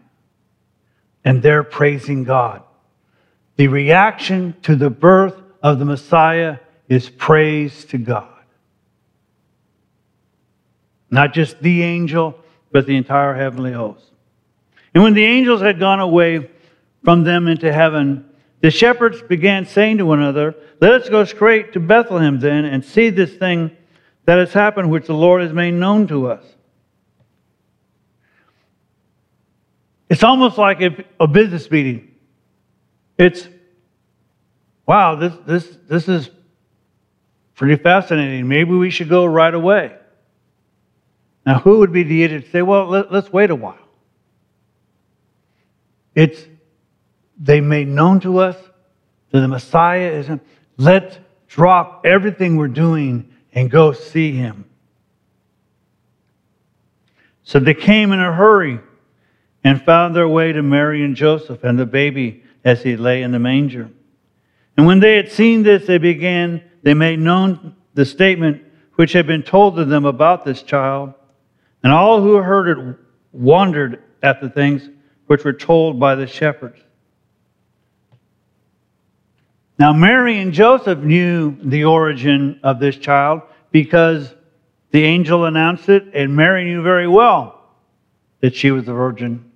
And 1.25 1.43
they're 1.43 1.65
praising 1.65 2.23
God. 2.23 2.63
The 3.57 3.67
reaction 3.67 4.55
to 4.63 4.77
the 4.77 4.91
birth 4.91 5.35
of 5.63 5.81
the 5.81 5.85
Messiah 5.85 6.59
is 6.89 7.09
praise 7.09 7.85
to 7.87 7.99
God. 7.99 8.29
Not 11.11 11.35
just 11.35 11.61
the 11.61 11.83
angel, 11.83 12.39
but 12.73 12.87
the 12.87 12.97
entire 12.97 13.35
heavenly 13.35 13.73
host. 13.73 14.05
And 14.95 15.03
when 15.03 15.15
the 15.15 15.25
angels 15.25 15.61
had 15.61 15.79
gone 15.79 16.01
away 16.01 16.51
from 17.05 17.25
them 17.25 17.49
into 17.49 17.73
heaven, 17.73 18.29
the 18.61 18.71
shepherds 18.71 19.23
began 19.23 19.67
saying 19.67 19.99
to 19.99 20.07
one 20.07 20.21
another, 20.21 20.55
Let 20.81 20.93
us 20.93 21.09
go 21.09 21.25
straight 21.25 21.73
to 21.75 21.81
Bethlehem 21.81 22.41
then 22.41 22.65
and 22.65 22.85
see 22.85 23.11
this 23.11 23.35
thing 23.35 23.77
that 24.25 24.39
has 24.39 24.53
happened, 24.53 24.91
which 24.91 25.07
the 25.07 25.15
Lord 25.15 25.43
has 25.43 25.53
made 25.53 25.73
known 25.73 26.07
to 26.09 26.29
us. 26.29 26.45
It's 30.09 30.23
almost 30.23 30.57
like 30.57 30.81
a, 31.21 31.27
business 31.27 31.71
meeting. 31.71 32.13
It's, 33.19 33.49
wow, 34.87 35.17
this, 35.17 35.35
this, 35.47 35.79
this 35.89 36.09
is 36.09 36.31
pretty 37.55 37.83
fascinating. 37.83 38.47
Maybe 38.47 38.73
we 38.73 38.91
should 38.91 39.09
go 39.09 39.25
right 39.25 39.53
away. 39.53 39.97
Now, 41.47 41.61
who 41.61 41.79
would 41.79 41.93
be 41.93 42.03
the 42.03 42.25
idiot 42.25 42.45
to 42.47 42.51
say, 42.51 42.63
well, 42.63 42.89
let, 42.89 43.13
us 43.13 43.33
wait 43.33 43.51
a 43.51 43.55
while? 43.55 43.79
It's, 46.13 46.45
they 47.39 47.61
made 47.61 47.87
known 47.87 48.19
to 48.21 48.39
us 48.39 48.57
that 49.31 49.41
the 49.41 49.49
Messiah 49.49 50.11
is, 50.11 50.27
him. 50.27 50.41
let's 50.77 51.19
drop 51.47 52.05
everything 52.05 52.57
we're 52.57 52.67
doing 52.67 53.33
and 53.53 53.71
go 53.71 53.93
see 53.93 54.33
him. 54.33 54.65
So 57.45 57.61
they 57.61 57.75
came 57.75 58.11
in 58.11 58.19
a 58.19 58.33
hurry 58.33 58.81
and 59.63 59.81
found 59.83 60.17
their 60.17 60.29
way 60.29 60.53
to 60.53 60.63
Mary 60.63 61.05
and 61.05 61.15
Joseph 61.15 61.63
and 61.63 61.79
the 61.79 61.87
baby 61.87 62.43
as 62.65 62.83
he 62.83 62.97
lay 62.97 63.23
in 63.23 63.31
the 63.31 63.39
manger. 63.39 63.89
And 64.77 64.85
when 64.85 64.99
they 64.99 65.15
had 65.15 65.31
seen 65.31 65.63
this, 65.63 65.87
they 65.87 65.99
began, 65.99 66.63
they 66.83 66.95
made 66.95 67.21
known 67.21 67.77
the 67.95 68.05
statement 68.05 68.65
which 68.97 69.13
had 69.13 69.29
been 69.29 69.45
told 69.45 69.77
to 69.77 69.85
them 69.85 70.05
about 70.05 70.45
this 70.45 70.63
child. 70.63 71.15
And 71.83 71.93
all 71.93 72.21
who 72.21 72.37
heard 72.37 72.79
it 72.79 72.97
wondered 73.33 74.03
at 74.23 74.41
the 74.41 74.49
things 74.49 74.89
which 75.27 75.45
were 75.45 75.53
told 75.53 76.01
by 76.01 76.15
the 76.15 76.27
shepherds. 76.27 76.81
Now, 79.79 79.93
Mary 79.93 80.41
and 80.41 80.53
Joseph 80.53 81.01
knew 81.01 81.57
the 81.63 81.85
origin 81.85 82.61
of 82.63 82.81
this 82.81 82.97
child 82.97 83.43
because 83.71 84.35
the 84.91 85.05
angel 85.05 85.45
announced 85.45 85.89
it, 85.89 86.15
and 86.15 86.35
Mary 86.35 86.65
knew 86.65 86.83
very 86.83 87.07
well 87.07 87.61
that 88.41 88.55
she 88.55 88.71
was 88.71 88.89
a 88.89 88.93
virgin 88.95 89.47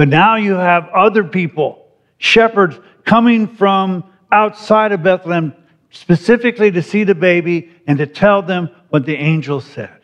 but 0.00 0.08
now 0.08 0.36
you 0.36 0.54
have 0.54 0.88
other 0.94 1.22
people, 1.24 1.86
shepherds, 2.16 2.80
coming 3.04 3.46
from 3.46 4.04
outside 4.32 4.92
of 4.92 5.02
Bethlehem 5.02 5.52
specifically 5.90 6.70
to 6.70 6.80
see 6.80 7.04
the 7.04 7.14
baby 7.14 7.70
and 7.86 7.98
to 7.98 8.06
tell 8.06 8.40
them 8.40 8.70
what 8.88 9.04
the 9.04 9.14
angel 9.14 9.60
said. 9.60 9.99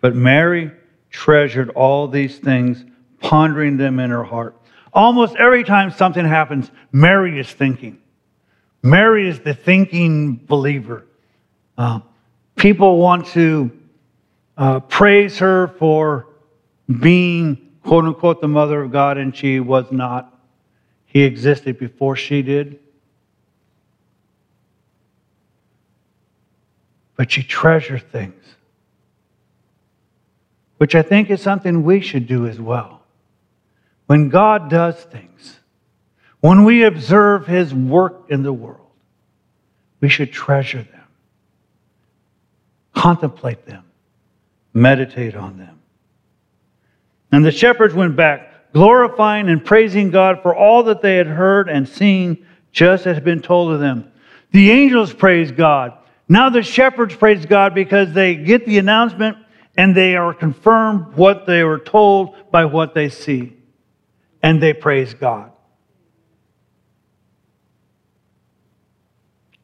But 0.00 0.14
Mary 0.14 0.70
treasured 1.10 1.70
all 1.70 2.08
these 2.08 2.38
things, 2.38 2.84
pondering 3.20 3.76
them 3.76 3.98
in 3.98 4.10
her 4.10 4.24
heart. 4.24 4.56
Almost 4.92 5.36
every 5.36 5.64
time 5.64 5.90
something 5.90 6.24
happens, 6.24 6.70
Mary 6.92 7.38
is 7.38 7.50
thinking. 7.50 7.98
Mary 8.82 9.28
is 9.28 9.40
the 9.40 9.54
thinking 9.54 10.36
believer. 10.36 11.06
Uh, 11.76 12.00
people 12.56 12.98
want 12.98 13.26
to 13.26 13.70
uh, 14.56 14.80
praise 14.80 15.38
her 15.38 15.68
for 15.78 16.26
being, 17.00 17.70
quote 17.84 18.04
unquote, 18.04 18.40
the 18.40 18.48
mother 18.48 18.82
of 18.82 18.90
God, 18.90 19.18
and 19.18 19.36
she 19.36 19.60
was 19.60 19.90
not. 19.92 20.38
He 21.06 21.22
existed 21.22 21.78
before 21.78 22.16
she 22.16 22.42
did. 22.42 22.78
But 27.16 27.30
she 27.30 27.42
treasured 27.42 28.10
things, 28.10 28.39
which 30.80 30.94
I 30.94 31.02
think 31.02 31.28
is 31.28 31.42
something 31.42 31.82
we 31.82 32.00
should 32.00 32.26
do 32.26 32.46
as 32.46 32.58
well. 32.58 33.02
When 34.06 34.30
God 34.30 34.70
does 34.70 34.96
things, 34.96 35.60
when 36.40 36.64
we 36.64 36.84
observe 36.84 37.46
his 37.46 37.74
work 37.74 38.24
in 38.30 38.42
the 38.42 38.52
world, 38.54 38.88
we 40.00 40.08
should 40.08 40.32
treasure 40.32 40.82
them, 40.82 41.04
contemplate 42.94 43.66
them, 43.66 43.84
meditate 44.72 45.36
on 45.36 45.58
them. 45.58 45.82
And 47.30 47.44
the 47.44 47.52
shepherds 47.52 47.92
went 47.92 48.16
back, 48.16 48.72
glorifying 48.72 49.50
and 49.50 49.62
praising 49.62 50.08
God 50.10 50.40
for 50.40 50.56
all 50.56 50.84
that 50.84 51.02
they 51.02 51.16
had 51.16 51.26
heard 51.26 51.68
and 51.68 51.86
seen, 51.86 52.46
just 52.72 53.06
as 53.06 53.16
had 53.16 53.24
been 53.24 53.42
told 53.42 53.74
of 53.74 53.80
them. 53.80 54.10
The 54.52 54.70
angels 54.70 55.12
praised 55.12 55.56
God. 55.56 55.92
Now 56.26 56.48
the 56.48 56.62
shepherds 56.62 57.14
praise 57.14 57.44
God 57.44 57.74
because 57.74 58.14
they 58.14 58.34
get 58.34 58.64
the 58.64 58.78
announcement 58.78 59.36
and 59.80 59.94
they 59.94 60.14
are 60.14 60.34
confirmed 60.34 61.14
what 61.14 61.46
they 61.46 61.64
were 61.64 61.78
told 61.78 62.36
by 62.50 62.66
what 62.66 62.92
they 62.92 63.08
see. 63.08 63.56
And 64.42 64.62
they 64.62 64.74
praise 64.74 65.14
God. 65.14 65.52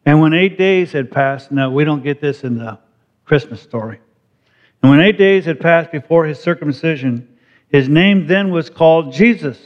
And 0.06 0.22
when 0.22 0.32
eight 0.32 0.56
days 0.56 0.92
had 0.92 1.10
passed, 1.10 1.52
now 1.52 1.70
we 1.70 1.84
don't 1.84 2.02
get 2.02 2.22
this 2.22 2.44
in 2.44 2.56
the 2.56 2.78
Christmas 3.26 3.60
story. 3.60 4.00
And 4.82 4.90
when 4.90 5.00
eight 5.00 5.18
days 5.18 5.44
had 5.44 5.60
passed 5.60 5.92
before 5.92 6.24
his 6.24 6.40
circumcision, 6.40 7.36
his 7.68 7.86
name 7.86 8.26
then 8.26 8.50
was 8.50 8.70
called 8.70 9.12
Jesus, 9.12 9.58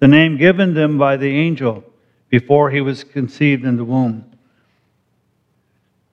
the 0.00 0.08
name 0.08 0.36
given 0.36 0.74
them 0.74 0.98
by 0.98 1.16
the 1.16 1.30
angel 1.30 1.84
before 2.28 2.72
he 2.72 2.80
was 2.80 3.04
conceived 3.04 3.64
in 3.64 3.76
the 3.76 3.84
womb. 3.84 4.24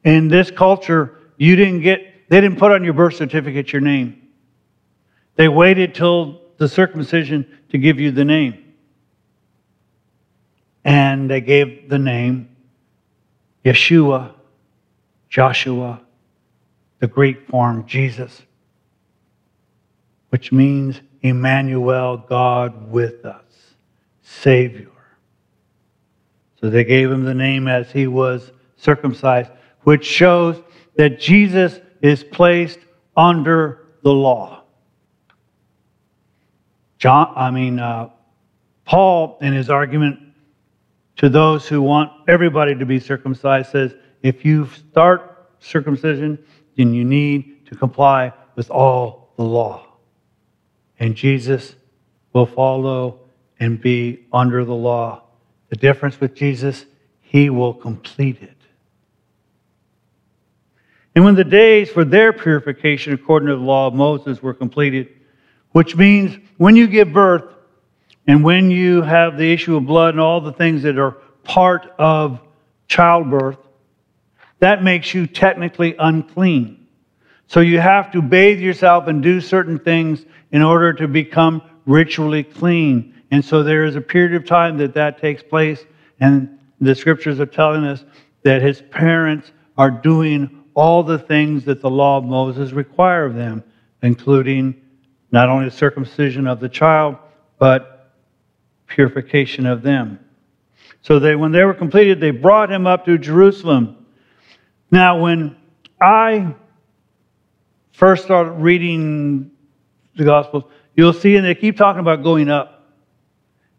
In 0.04 0.28
this 0.28 0.52
culture, 0.52 1.18
you 1.38 1.56
didn't 1.56 1.82
get, 1.82 2.13
they 2.34 2.42
didn't 2.42 2.58
put 2.58 2.72
on 2.72 2.84
your 2.84 2.94
birth 2.94 3.14
certificate 3.14 3.72
your 3.72 3.82
name. 3.84 4.20
They 5.36 5.48
waited 5.48 5.94
till 5.94 6.42
the 6.58 6.68
circumcision 6.68 7.46
to 7.70 7.78
give 7.78 8.00
you 8.00 8.10
the 8.10 8.26
name. 8.26 8.74
And 10.84 11.30
they 11.30 11.42
gave 11.42 11.90
the 11.90 12.00
name 12.00 12.50
Yeshua, 13.64 14.34
Joshua, 15.30 16.02
the 16.98 17.06
Greek 17.06 17.48
form 17.50 17.86
Jesus, 17.86 18.42
which 20.30 20.52
means 20.52 21.02
Emmanuel, 21.22 22.18
God 22.18 22.90
with 22.90 23.26
us, 23.26 23.76
Savior. 24.24 24.90
So 26.60 26.72
they 26.72 26.84
gave 26.84 27.12
him 27.12 27.26
the 27.26 27.36
name 27.36 27.68
as 27.68 27.92
he 27.92 28.08
was 28.08 28.52
circumcised, 28.76 29.52
which 29.82 30.04
shows 30.04 30.60
that 30.96 31.20
Jesus 31.20 31.80
is 32.04 32.24
placed 32.24 32.80
under 33.18 33.88
the 34.04 34.12
law. 34.12 34.64
John, 37.00 37.34
I 37.36 37.50
mean, 37.50 37.80
uh, 37.80 38.10
Paul, 38.86 39.40
in 39.42 39.54
his 39.54 39.70
argument 39.70 40.20
to 41.18 41.30
those 41.30 41.68
who 41.68 41.82
want 41.82 42.12
everybody 42.28 42.76
to 42.76 42.86
be 42.86 43.00
circumcised 43.00 43.72
says 43.72 43.96
if 44.22 44.46
you 44.46 44.68
start 44.68 45.50
circumcision, 45.60 46.38
then 46.78 46.94
you 46.94 47.06
need 47.06 47.66
to 47.68 47.76
comply 47.76 48.34
with 48.56 48.70
all 48.70 49.34
the 49.38 49.44
law. 49.44 49.88
And 51.00 51.16
Jesus 51.16 51.76
will 52.34 52.46
follow 52.46 53.22
and 53.60 53.80
be 53.80 54.26
under 54.34 54.66
the 54.66 54.76
law. 54.76 55.24
The 55.70 55.78
difference 55.78 56.20
with 56.20 56.36
Jesus, 56.36 56.86
he 57.22 57.50
will 57.50 57.74
complete 57.74 58.42
it. 58.42 58.53
And 61.16 61.24
when 61.24 61.36
the 61.36 61.44
days 61.44 61.90
for 61.90 62.04
their 62.04 62.34
purification 62.34 63.14
according 63.14 63.48
to 63.50 63.56
the 63.56 63.62
law 63.62 63.88
of 63.88 63.94
Moses 63.94 64.42
were 64.42 64.54
completed, 64.54 65.10
which 65.72 65.96
means 65.96 66.38
when 66.58 66.76
you 66.76 66.88
give 66.88 67.14
birth, 67.14 67.44
and 68.26 68.44
when 68.44 68.72
you 68.72 69.02
have 69.02 69.38
the 69.38 69.52
issue 69.52 69.76
of 69.76 69.86
blood 69.86 70.14
and 70.14 70.22
all 70.22 70.40
the 70.40 70.54
things 70.54 70.84
that 70.84 70.98
are 70.98 71.18
part 71.44 71.94
of 72.00 72.40
childbirth, 72.88 73.58
that 74.60 74.82
makes 74.82 75.14
you 75.14 75.28
technically 75.28 75.96
unclean. 76.00 76.88
So 77.48 77.60
you 77.60 77.80
have 77.80 78.14
to 78.14 78.22
bathe 78.22 78.62
yourself 78.62 79.08
and 79.08 79.22
do 79.22 79.42
certain 79.42 79.78
things 79.78 80.26
in 80.52 80.62
order 80.62 80.94
to 80.94 81.08
become 81.08 81.62
ritually 81.86 82.44
clean. 82.44 83.22
And 83.30 83.44
so 83.44 83.62
there 83.62 83.84
is 83.84 83.98
a 83.98 84.02
period 84.02 84.36
of 84.36 84.46
time 84.46 84.78
that 84.78 84.94
that 84.94 85.20
takes 85.20 85.44
place, 85.44 85.84
and 86.20 86.60
the 86.80 86.96
scriptures 86.96 87.42
are 87.42 87.46
telling 87.46 87.84
us 87.84 88.06
that 88.44 88.62
his 88.62 88.82
parents 88.90 89.52
are 89.78 89.92
doing 89.92 90.63
all 90.76 91.04
the 91.04 91.20
things 91.20 91.66
that 91.66 91.82
the 91.82 91.90
law 91.90 92.18
of 92.18 92.24
Moses 92.24 92.72
require 92.72 93.26
of 93.26 93.36
them, 93.36 93.64
including 94.02 94.82
not 95.32 95.50
only 95.50 95.66
the 95.66 95.76
circumcision 95.76 96.48
of 96.48 96.60
the 96.60 96.70
child, 96.70 97.18
but 97.58 98.14
purification 98.88 99.66
of 99.66 99.82
them. 99.82 100.20
So 101.02 101.20
they, 101.20 101.36
when 101.36 101.52
they 101.52 101.64
were 101.64 101.74
completed, 101.74 102.20
they 102.20 102.32
brought 102.32 102.72
him 102.72 102.88
up 102.88 103.06
to 103.06 103.18
Jerusalem. 103.18 104.06
Now, 104.90 105.20
when 105.20 105.58
I 106.00 106.54
first 107.92 108.24
started 108.24 108.52
reading 108.52 109.52
the 110.16 110.24
Gospels, 110.24 110.64
you'll 110.96 111.14
see, 111.14 111.36
and 111.36 111.46
they 111.46 111.56
keep 111.56 111.78
talking 111.78 112.00
about 112.00 112.24
going 112.24 112.50
up. 112.50 112.92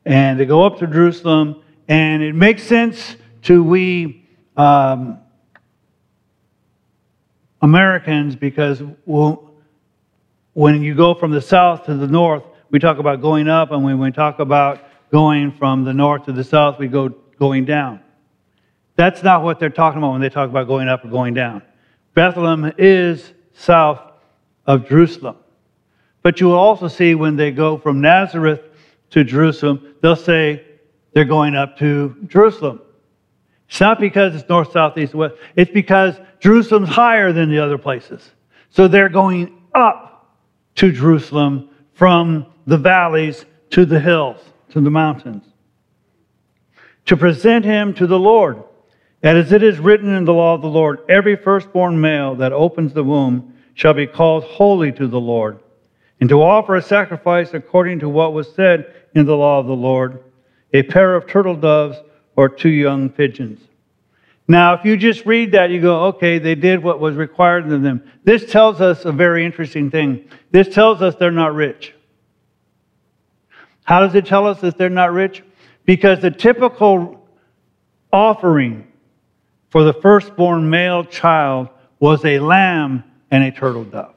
And 0.05 0.39
they 0.39 0.45
go 0.45 0.67
up 0.67 0.79
to 0.81 0.87
Jerusalem, 0.87 1.63
and 1.89 2.23
it 2.23 2.35
makes 2.35 2.63
sense 2.63 3.17
to 3.43 3.63
we 3.63 4.29
um, 4.57 5.19
Americans 7.65 8.37
because 8.37 8.83
when 10.53 10.83
you 10.83 10.95
go 10.95 11.15
from 11.15 11.31
the 11.31 11.41
south 11.41 11.87
to 11.87 11.95
the 11.95 12.07
north, 12.07 12.45
we 12.71 12.79
talk 12.79 12.99
about 12.99 13.23
going 13.23 13.49
up, 13.49 13.71
and 13.71 13.83
when 13.83 13.99
we 13.99 14.13
talk 14.13 14.39
about 14.39 14.85
going 15.11 15.51
from 15.51 15.83
the 15.83 15.95
north 15.95 16.27
to 16.27 16.33
the 16.33 16.45
south, 16.45 16.79
we 16.79 16.89
go 16.89 17.09
going 17.39 17.65
down. 17.65 18.01
That's 18.97 19.23
not 19.23 19.43
what 19.43 19.59
they're 19.59 19.71
talking 19.71 19.97
about 19.97 20.13
when 20.13 20.21
they 20.21 20.29
talk 20.29 20.51
about 20.51 20.67
going 20.67 20.89
up 20.89 21.07
or 21.07 21.09
going 21.09 21.33
down. 21.33 21.63
Bethlehem 22.13 22.71
is 22.77 23.33
south 23.55 24.01
of 24.67 24.87
Jerusalem. 24.87 25.37
But 26.23 26.41
you 26.41 26.49
will 26.49 26.59
also 26.59 26.87
see 26.89 27.15
when 27.15 27.37
they 27.37 27.51
go 27.51 27.79
from 27.79 28.03
Nazareth 28.03 28.61
to 29.11 29.25
Jerusalem, 29.25 29.95
they'll 30.03 30.17
say 30.17 30.67
they're 31.15 31.25
going 31.25 31.57
up 31.57 31.79
to 31.79 32.15
Jerusalem. 32.27 32.83
It's 33.75 33.81
not 33.81 33.99
because 33.99 34.37
it's 34.37 34.49
north, 34.49 34.71
south, 34.71 34.97
east, 34.97 35.17
west. 35.17 35.35
It's 35.57 35.73
because 35.73 36.15
Jerusalem's 36.39 36.91
higher 36.91 37.33
than 37.33 37.51
the 37.51 37.59
other 37.59 37.77
places. 37.77 38.31
So 38.71 38.87
they're 38.87 39.09
going 39.09 39.63
up 39.75 40.33
to 40.77 40.93
Jerusalem 40.93 41.71
from 41.93 42.47
the 42.69 42.77
valleys 42.77 43.45
to 43.71 43.85
the 43.85 43.99
hills 43.99 44.39
to 44.71 44.81
the 44.81 44.93
mountains, 44.93 45.43
to 47.07 47.17
present 47.17 47.65
him 47.65 47.93
to 47.95 48.07
the 48.07 48.17
Lord. 48.17 48.63
And 49.25 49.37
as 49.37 49.51
it 49.51 49.65
is 49.65 49.81
written 49.81 50.15
in 50.15 50.25
the 50.25 50.33
law 50.33 50.55
of 50.55 50.63
the 50.63 50.69
Lord, 50.69 51.01
every 51.09 51.35
firstborn 51.35 52.01
male 52.01 52.37
that 52.37 52.53
opens 52.53 52.93
the 52.93 53.03
womb 53.03 53.55
shall 53.75 53.95
be 53.95 54.07
called 54.07 54.45
holy 54.45 54.93
to 54.93 55.09
the 55.09 55.19
Lord, 55.19 55.59
and 56.21 56.29
to 56.29 56.41
offer 56.41 56.77
a 56.77 56.83
sacrifice 56.83 57.55
according 57.55 57.99
to 57.99 58.09
what 58.09 58.35
was 58.35 58.55
said 58.55 58.95
in 59.17 59.27
the 59.27 59.37
law 59.37 59.59
of 59.59 59.67
the 59.67 59.75
Lord, 59.75 60.23
a 60.73 60.85
pair 60.85 61.17
of 61.17 61.27
turtle 61.27 61.57
doves 61.57 61.99
or 62.37 62.49
two 62.49 62.69
young 62.69 63.09
pigeons. 63.09 63.61
Now, 64.47 64.75
if 64.75 64.85
you 64.85 64.97
just 64.97 65.25
read 65.25 65.53
that, 65.53 65.71
you 65.71 65.81
go, 65.81 66.07
okay, 66.07 66.39
they 66.39 66.55
did 66.55 66.83
what 66.83 67.01
was 67.01 67.17
required 67.17 67.71
of 67.73 67.83
them. 67.83 68.11
This 68.25 68.51
tells 68.51 68.81
us 68.81 69.05
a 69.05 69.13
very 69.13 69.45
interesting 69.45 69.91
thing. 69.91 70.29
This 70.51 70.69
tells 70.69 71.01
us 71.01 71.15
they're 71.15 71.31
not 71.31 71.55
rich. 71.55 71.95
How 73.85 74.01
does 74.01 74.15
it 74.15 74.27
tell 74.27 74.47
us 74.47 74.61
that 74.61 74.77
they're 74.77 74.91
not 74.91 75.13
rich? 75.13 75.43
Because 75.87 76.21
the 76.21 76.31
typical 76.31 77.27
offering 78.13 78.87
for 79.71 79.83
the 79.85 79.93
firstborn 79.93 80.69
male 80.69 81.05
child 81.05 81.69
was 81.99 82.25
a 82.25 82.39
lamb 82.39 83.03
and 83.31 83.45
a 83.45 83.51
turtle 83.51 83.85
dove. 83.85 84.15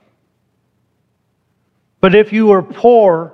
But 1.99 2.15
if 2.15 2.32
you 2.32 2.47
were 2.47 2.62
poor, 2.62 3.34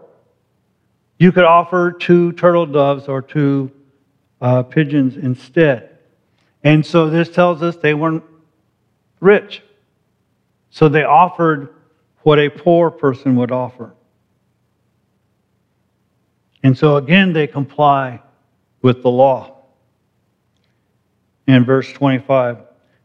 you 1.18 1.32
could 1.32 1.44
offer 1.44 1.92
two 1.92 2.32
turtle 2.34 2.66
doves 2.66 3.08
or 3.08 3.22
two 3.22 3.72
uh, 4.44 4.62
pigeons 4.62 5.16
instead. 5.16 5.98
And 6.64 6.86
so 6.86 7.10
this 7.10 7.30
tells 7.30 7.64
us 7.64 7.78
they 7.78 7.94
weren't 7.94 8.24
rich. 9.22 9.64
So 10.70 10.90
they 10.90 11.04
offered 11.04 11.74
what 12.24 12.40
a 12.40 12.50
poor 12.50 12.92
person 12.92 13.38
would 13.38 13.52
offer. 13.52 13.94
And 16.62 16.78
so 16.78 16.98
again, 16.98 17.32
they 17.32 17.48
comply 17.48 18.22
with 18.82 19.02
the 19.02 19.10
law. 19.10 19.50
In 21.48 21.66
verse 21.66 21.92
25, 21.92 22.60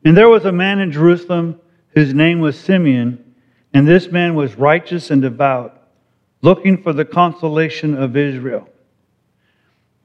and 0.05 0.17
there 0.17 0.29
was 0.29 0.45
a 0.45 0.53
man 0.53 0.79
in 0.79 0.93
Jerusalem 0.93 1.61
whose 1.89 2.15
name 2.15 2.39
was 2.39 2.57
Simeon, 2.57 3.35
and 3.75 3.87
this 3.87 4.13
man 4.13 4.37
was 4.37 4.55
righteous 4.55 5.11
and 5.11 5.21
devout, 5.21 5.89
looking 6.41 6.81
for 6.81 6.93
the 6.93 7.05
consolation 7.05 8.01
of 8.01 8.17
Israel. 8.17 8.69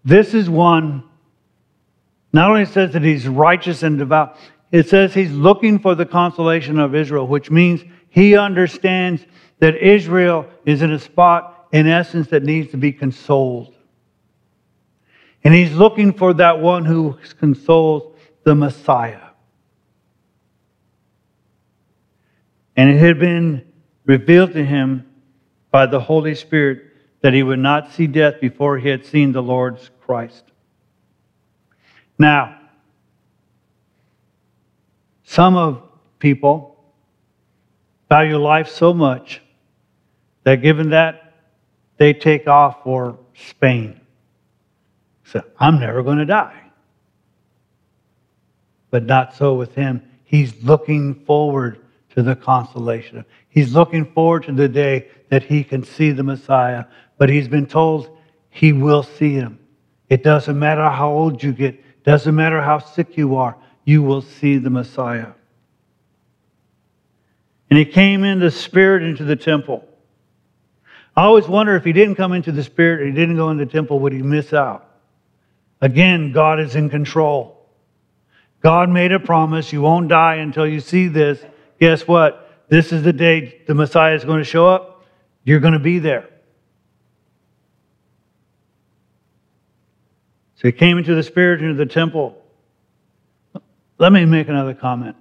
This 0.04 0.34
is 0.34 0.50
one, 0.50 1.04
not 2.34 2.50
only 2.50 2.66
says 2.66 2.94
that 2.94 3.04
he's 3.04 3.28
righteous 3.28 3.84
and 3.84 4.00
devout, 4.00 4.36
it 4.72 4.90
says 4.90 5.14
he's 5.14 5.32
looking 5.32 5.78
for 5.78 5.94
the 5.94 6.06
consolation 6.06 6.80
of 6.80 6.96
Israel, 6.96 7.28
which 7.28 7.52
means 7.52 7.84
he 8.10 8.36
understands 8.36 9.24
that 9.60 9.76
Israel 9.76 10.48
is 10.66 10.82
in 10.82 10.92
a 10.92 11.00
spot, 11.00 11.68
in 11.72 11.88
essence, 11.88 12.28
that 12.30 12.44
needs 12.44 12.72
to 12.72 12.78
be 12.78 12.92
consoled. 12.92 13.76
And 15.44 15.54
he's 15.54 15.74
looking 15.74 16.12
for 16.12 16.34
that 16.34 16.60
one 16.60 16.86
who 16.86 17.20
consoles 17.40 18.18
the 18.44 18.56
Messiah. 18.56 19.20
And 22.76 22.90
it 22.90 22.98
had 22.98 23.20
been 23.20 23.64
revealed 24.06 24.54
to 24.54 24.66
him 24.66 25.06
by 25.70 25.86
the 25.86 26.00
Holy 26.00 26.34
Spirit 26.34 26.84
that 27.22 27.34
he 27.34 27.44
would 27.44 27.60
not 27.60 27.92
see 27.92 28.08
death 28.08 28.42
before 28.42 28.80
he 28.80 28.90
had 28.90 29.06
seen 29.06 29.32
the 29.32 29.44
Lord's 29.44 29.92
Christ. 30.02 30.44
Now, 32.24 32.58
some 35.26 35.58
of 35.58 35.82
people 36.20 36.82
value 38.08 38.38
life 38.38 38.70
so 38.70 38.94
much 38.94 39.42
that 40.46 40.62
given 40.62 40.92
that, 40.92 41.34
they 41.98 42.14
take 42.14 42.48
off 42.48 42.82
for 42.82 43.20
Spain. 43.34 44.00
So 45.26 45.44
I'm 45.60 45.82
never 45.82 46.02
going 46.02 46.20
to 46.20 46.26
die. 46.26 46.62
But 48.90 49.04
not 49.04 49.36
so 49.36 49.56
with 49.56 49.76
him. 49.76 50.02
He's 50.24 50.64
looking 50.64 51.26
forward 51.26 51.82
to 52.16 52.24
the 52.24 52.38
consolation. 52.38 53.26
He's 53.50 53.74
looking 53.74 54.06
forward 54.14 54.44
to 54.44 54.54
the 54.54 54.70
day 54.70 55.10
that 55.28 55.44
he 55.44 55.62
can 55.62 55.84
see 55.84 56.12
the 56.12 56.24
Messiah, 56.24 56.86
but 57.18 57.28
he's 57.28 57.50
been 57.50 57.66
told 57.66 58.18
he 58.50 58.72
will 58.72 59.04
see 59.04 59.34
him. 59.34 59.60
It 60.08 60.24
doesn't 60.24 60.58
matter 60.58 60.88
how 60.90 61.12
old 61.12 61.44
you 61.44 61.52
get, 61.52 61.83
doesn't 62.04 62.36
matter 62.36 62.62
how 62.62 62.80
sick 62.80 63.18
you 63.18 63.36
are, 63.36 63.56
you 63.86 64.02
will 64.02 64.22
see 64.22 64.58
the 64.58 64.70
Messiah. 64.70 65.32
And 67.70 67.80
he 67.80 67.86
came 67.86 68.24
in 68.24 68.40
the 68.40 68.52
spirit 68.52 69.04
into 69.04 69.24
the 69.24 69.36
temple. 69.36 69.88
I 71.16 71.24
always 71.24 71.48
wonder 71.48 71.76
if 71.76 71.84
he 71.84 71.94
didn't 71.94 72.16
come 72.16 72.34
into 72.34 72.52
the 72.52 72.64
spirit 72.64 73.02
and 73.02 73.10
he 73.10 73.16
didn't 73.16 73.36
go 73.36 73.50
into 73.50 73.66
the 73.66 73.72
temple, 73.72 74.00
would 74.00 74.14
he 74.14 74.22
miss 74.22 74.54
out? 74.54 74.90
Again, 75.82 76.32
God 76.32 76.60
is 76.60 76.76
in 76.76 76.90
control. 76.90 77.68
God 78.62 78.90
made 78.90 79.12
a 79.12 79.20
promise 79.20 79.74
you 79.74 79.82
won't 79.82 80.08
die 80.08 80.36
until 80.36 80.66
you 80.66 80.80
see 80.80 81.08
this. 81.08 81.44
Guess 81.80 82.08
what? 82.08 82.64
This 82.70 82.92
is 82.92 83.04
the 83.04 83.14
day 83.14 83.62
the 83.68 83.76
Messiah 83.76 84.16
is 84.16 84.24
going 84.24 84.40
to 84.40 84.46
show 84.46 84.68
up. 84.68 85.06
You're 85.44 85.60
going 85.60 85.74
to 85.74 85.80
be 85.80 86.00
there. 86.00 86.30
So 90.64 90.70
he 90.70 90.72
came 90.72 90.98
into 90.98 91.14
the 91.14 91.24
Spirit, 91.24 91.62
into 91.62 91.74
the 91.74 91.86
temple. 91.86 92.42
Let 93.98 94.14
me 94.14 94.24
make 94.24 94.48
another 94.48 94.74
comment. 94.74 95.18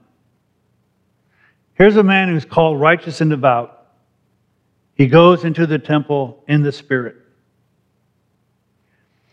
Here's 1.74 1.96
a 1.96 2.05
man 2.05 2.28
who's 2.28 2.44
called 2.44 2.81
righteous 2.81 3.20
and 3.20 3.28
devout. 3.28 3.88
He 4.94 5.09
goes 5.09 5.44
into 5.44 5.66
the 5.66 5.81
temple 5.81 6.44
in 6.46 6.62
the 6.62 6.70
Spirit. 6.70 7.16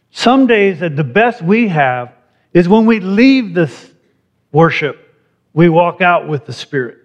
Some 0.09 0.47
days, 0.47 0.79
that 0.79 0.95
the 0.95 1.03
best 1.03 1.43
we 1.43 1.67
have 1.67 2.11
is 2.53 2.67
when 2.67 2.87
we 2.87 2.99
leave 2.99 3.53
this 3.53 3.91
worship, 4.51 5.15
we 5.53 5.69
walk 5.69 6.01
out 6.01 6.27
with 6.27 6.47
the 6.47 6.53
Spirit. 6.53 6.97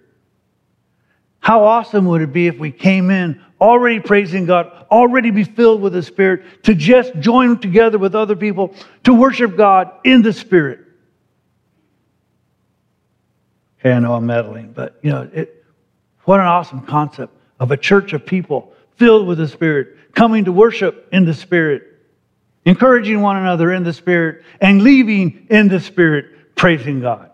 How 1.40 1.62
awesome 1.64 2.06
would 2.06 2.22
it 2.22 2.32
be 2.32 2.46
if 2.46 2.56
we 2.56 2.70
came 2.70 3.10
in 3.10 3.42
already 3.64 3.98
praising 3.98 4.44
God, 4.44 4.70
already 4.90 5.30
be 5.30 5.44
filled 5.44 5.80
with 5.80 5.94
the 5.94 6.02
Spirit, 6.02 6.64
to 6.64 6.74
just 6.74 7.18
join 7.18 7.58
together 7.58 7.98
with 7.98 8.14
other 8.14 8.36
people 8.36 8.74
to 9.04 9.14
worship 9.14 9.56
God 9.56 9.90
in 10.04 10.22
the 10.22 10.32
Spirit? 10.32 10.80
Okay, 13.80 13.92
I 13.92 13.98
know 13.98 14.14
I'm 14.14 14.26
meddling, 14.26 14.72
but 14.72 14.98
you 15.02 15.10
know, 15.10 15.28
it, 15.32 15.64
what 16.24 16.40
an 16.40 16.46
awesome 16.46 16.82
concept 16.82 17.34
of 17.58 17.70
a 17.70 17.76
church 17.76 18.12
of 18.12 18.26
people 18.26 18.72
filled 18.96 19.26
with 19.26 19.38
the 19.38 19.48
Spirit, 19.48 20.14
coming 20.14 20.44
to 20.44 20.52
worship 20.52 21.08
in 21.12 21.24
the 21.24 21.34
Spirit, 21.34 21.82
encouraging 22.66 23.20
one 23.20 23.36
another 23.36 23.72
in 23.72 23.82
the 23.82 23.92
Spirit, 23.92 24.44
and 24.60 24.82
leaving 24.82 25.46
in 25.50 25.68
the 25.68 25.80
Spirit, 25.80 26.54
praising 26.54 27.00
God 27.00 27.30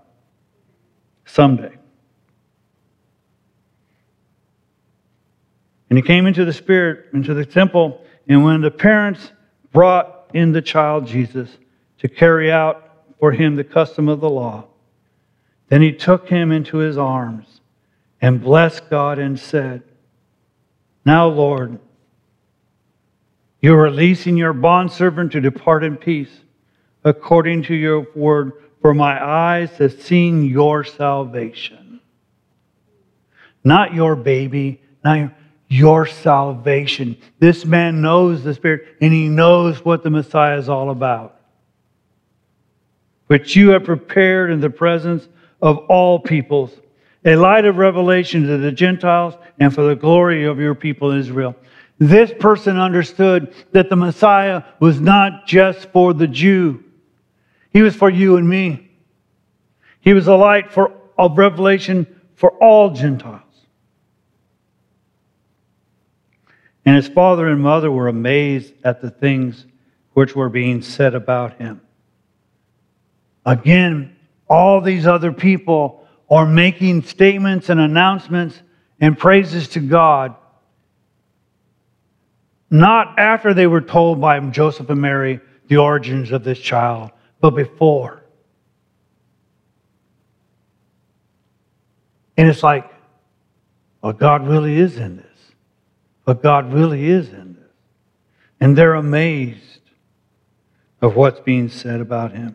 someday. 1.27 1.80
And 5.91 5.99
he 5.99 6.03
came 6.03 6.27
into 6.27 6.45
the 6.45 6.53
Spirit, 6.53 7.07
into 7.13 7.35
the 7.35 7.45
temple, 7.45 8.05
and 8.29 8.45
when 8.45 8.61
the 8.61 8.71
parents 8.71 9.33
brought 9.73 10.31
in 10.33 10.53
the 10.53 10.63
child 10.63 11.07
Jesus 11.07 11.51
to 11.99 12.09
carry 12.09 12.51
out 12.51 13.05
for 13.19 13.33
him 13.33 13.57
the 13.57 13.65
custom 13.65 14.09
of 14.09 14.21
the 14.21 14.31
law, 14.31 14.67
then 15.69 15.83
he 15.83 15.93
took 15.93 16.29
him 16.29 16.53
into 16.53 16.79
his 16.79 16.97
arms 16.97 17.61
and 18.21 18.41
blessed 18.41 18.89
God 18.89 19.19
and 19.19 19.39
said, 19.39 19.83
Now, 21.05 21.27
Lord, 21.27 21.81
you're 23.61 23.83
releasing 23.83 24.37
your 24.37 24.53
bondservant 24.53 25.33
to 25.33 25.41
depart 25.41 25.85
in 25.85 25.97
peace 25.97 26.31
according 27.05 27.65
to 27.65 27.75
your 27.75 28.07
word, 28.15 28.53
for 28.81 28.95
my 28.95 29.23
eyes 29.23 29.71
have 29.79 30.01
seen 30.01 30.45
your 30.45 30.85
salvation. 30.85 32.01
Not 33.65 33.93
your 33.93 34.17
baby, 34.17 34.81
not 35.05 35.19
your 35.19 35.35
your 35.71 36.05
salvation. 36.05 37.17
This 37.39 37.65
man 37.65 38.03
knows 38.03 38.43
the 38.43 38.53
Spirit 38.53 38.97
and 39.01 39.13
he 39.13 39.29
knows 39.29 39.85
what 39.85 40.03
the 40.03 40.11
Messiah 40.11 40.59
is 40.59 40.69
all 40.69 40.91
about. 40.91 41.41
Which 43.29 43.55
you 43.55 43.71
have 43.71 43.85
prepared 43.85 44.51
in 44.51 44.61
the 44.61 44.69
presence 44.69 45.29
of 45.63 45.79
all 45.89 46.19
peoples, 46.19 46.73
a 47.25 47.37
light 47.37 47.65
of 47.65 47.77
revelation 47.77 48.49
to 48.49 48.59
the 48.59 48.73
Gentiles 48.73 49.35
and 49.61 49.73
for 49.73 49.83
the 49.83 49.95
glory 49.95 50.45
of 50.45 50.59
your 50.59 50.75
people 50.75 51.13
Israel. 51.13 51.55
This 52.01 52.33
person 52.41 52.77
understood 52.77 53.55
that 53.71 53.89
the 53.89 53.97
Messiah 53.97 54.65
was 54.81 55.01
not 55.01 55.47
just 55.47 55.89
for 55.93 56.13
the 56.13 56.27
Jew, 56.27 56.83
he 57.73 57.83
was 57.83 57.95
for 57.95 58.11
you 58.11 58.37
and 58.37 58.49
me. 58.49 58.91
He 60.01 60.15
was 60.15 60.27
a 60.27 60.35
light 60.35 60.73
for, 60.73 60.93
of 61.17 61.39
revelation 61.39 62.07
for 62.35 62.51
all 62.53 62.91
Gentiles. 62.91 63.50
And 66.91 66.97
his 66.97 67.07
father 67.07 67.47
and 67.47 67.63
mother 67.63 67.89
were 67.89 68.09
amazed 68.09 68.75
at 68.83 69.01
the 69.01 69.13
things 69.13 69.65
which 70.15 70.35
were 70.35 70.49
being 70.49 70.83
said 70.83 71.15
about 71.15 71.57
him. 71.57 71.81
Again, 73.47 74.17
all 74.49 74.81
these 74.81 75.07
other 75.07 75.31
people 75.31 76.05
are 76.29 76.45
making 76.45 77.03
statements 77.03 77.69
and 77.69 77.79
announcements 77.79 78.61
and 79.01 79.17
praises 79.17 79.69
to 79.69 79.79
God, 79.79 80.35
not 82.71 83.21
after 83.21 83.55
they 83.55 83.69
were 83.69 83.83
told 83.83 84.21
by 84.21 84.41
Joseph 84.41 84.91
and 84.91 85.01
Mary 85.01 85.39
the 85.69 85.77
origins 85.77 86.33
of 86.33 86.43
this 86.43 86.59
child, 86.59 87.13
but 87.41 87.51
before. 87.51 88.25
And 92.37 92.49
it's 92.49 92.65
like, 92.65 92.93
well, 94.03 94.13
God 94.13 94.49
really 94.49 94.77
is 94.77 94.97
in 94.97 95.19
this. 95.19 95.30
But 96.31 96.45
God 96.45 96.73
really 96.73 97.11
is 97.11 97.31
in 97.31 97.55
this. 97.55 97.73
And 98.61 98.79
they're 98.79 98.95
amazed 98.95 99.81
of 101.03 101.17
what's 101.17 101.41
being 101.41 101.69
said 101.69 102.01
about 102.01 102.31
him. 102.31 102.55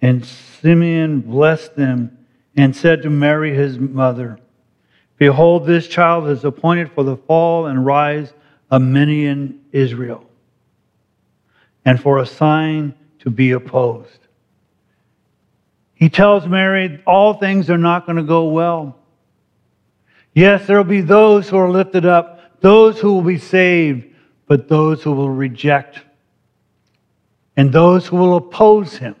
And 0.00 0.24
Simeon 0.24 1.20
blessed 1.20 1.76
them 1.76 2.16
and 2.56 2.74
said 2.74 3.02
to 3.02 3.10
Mary, 3.10 3.54
his 3.54 3.78
mother, 3.78 4.38
Behold, 5.18 5.66
this 5.66 5.86
child 5.86 6.28
is 6.28 6.46
appointed 6.46 6.90
for 6.92 7.04
the 7.04 7.18
fall 7.18 7.66
and 7.66 7.84
rise 7.84 8.32
of 8.70 8.80
many 8.80 9.26
in 9.26 9.60
Israel, 9.72 10.24
and 11.84 12.00
for 12.00 12.20
a 12.20 12.26
sign 12.26 12.94
to 13.18 13.28
be 13.28 13.50
opposed. 13.50 14.28
He 15.92 16.08
tells 16.08 16.46
Mary 16.46 17.02
all 17.06 17.34
things 17.34 17.68
are 17.68 17.76
not 17.76 18.06
going 18.06 18.16
to 18.16 18.22
go 18.22 18.46
well. 18.46 18.96
Yes, 20.32 20.66
there 20.66 20.78
will 20.78 20.84
be 20.84 21.02
those 21.02 21.50
who 21.50 21.58
are 21.58 21.70
lifted 21.70 22.06
up, 22.06 22.38
those 22.62 23.00
who 23.00 23.12
will 23.12 23.22
be 23.22 23.38
saved, 23.38 24.06
but 24.46 24.68
those 24.68 25.02
who 25.02 25.12
will 25.12 25.30
reject, 25.30 26.00
and 27.56 27.72
those 27.72 28.06
who 28.06 28.16
will 28.16 28.36
oppose 28.36 28.96
him. 28.96 29.16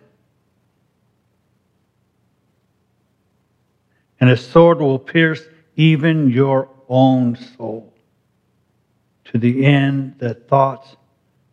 And 4.20 4.30
a 4.30 4.36
sword 4.36 4.78
will 4.78 4.98
pierce 4.98 5.42
even 5.76 6.30
your 6.30 6.68
own 6.88 7.36
soul 7.36 7.92
to 9.24 9.38
the 9.38 9.66
end 9.66 10.14
that 10.18 10.48
thoughts, 10.48 10.96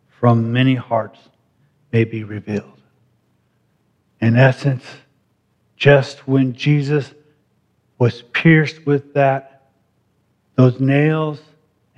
from 0.08 0.52
many 0.52 0.74
hearts 0.74 1.18
may 1.92 2.04
be 2.04 2.22
revealed. 2.22 2.80
In 4.20 4.36
essence, 4.36 4.84
just 5.76 6.28
when 6.28 6.52
Jesus 6.52 7.12
was 7.98 8.22
pierced 8.22 8.86
with 8.86 9.14
that, 9.14 9.70
those 10.56 10.78
nails 10.78 11.40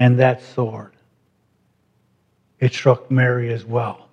and 0.03 0.19
that 0.19 0.43
sword, 0.43 0.97
it 2.59 2.73
struck 2.73 3.09
Mary 3.09 3.53
as 3.53 3.65
well. 3.65 4.09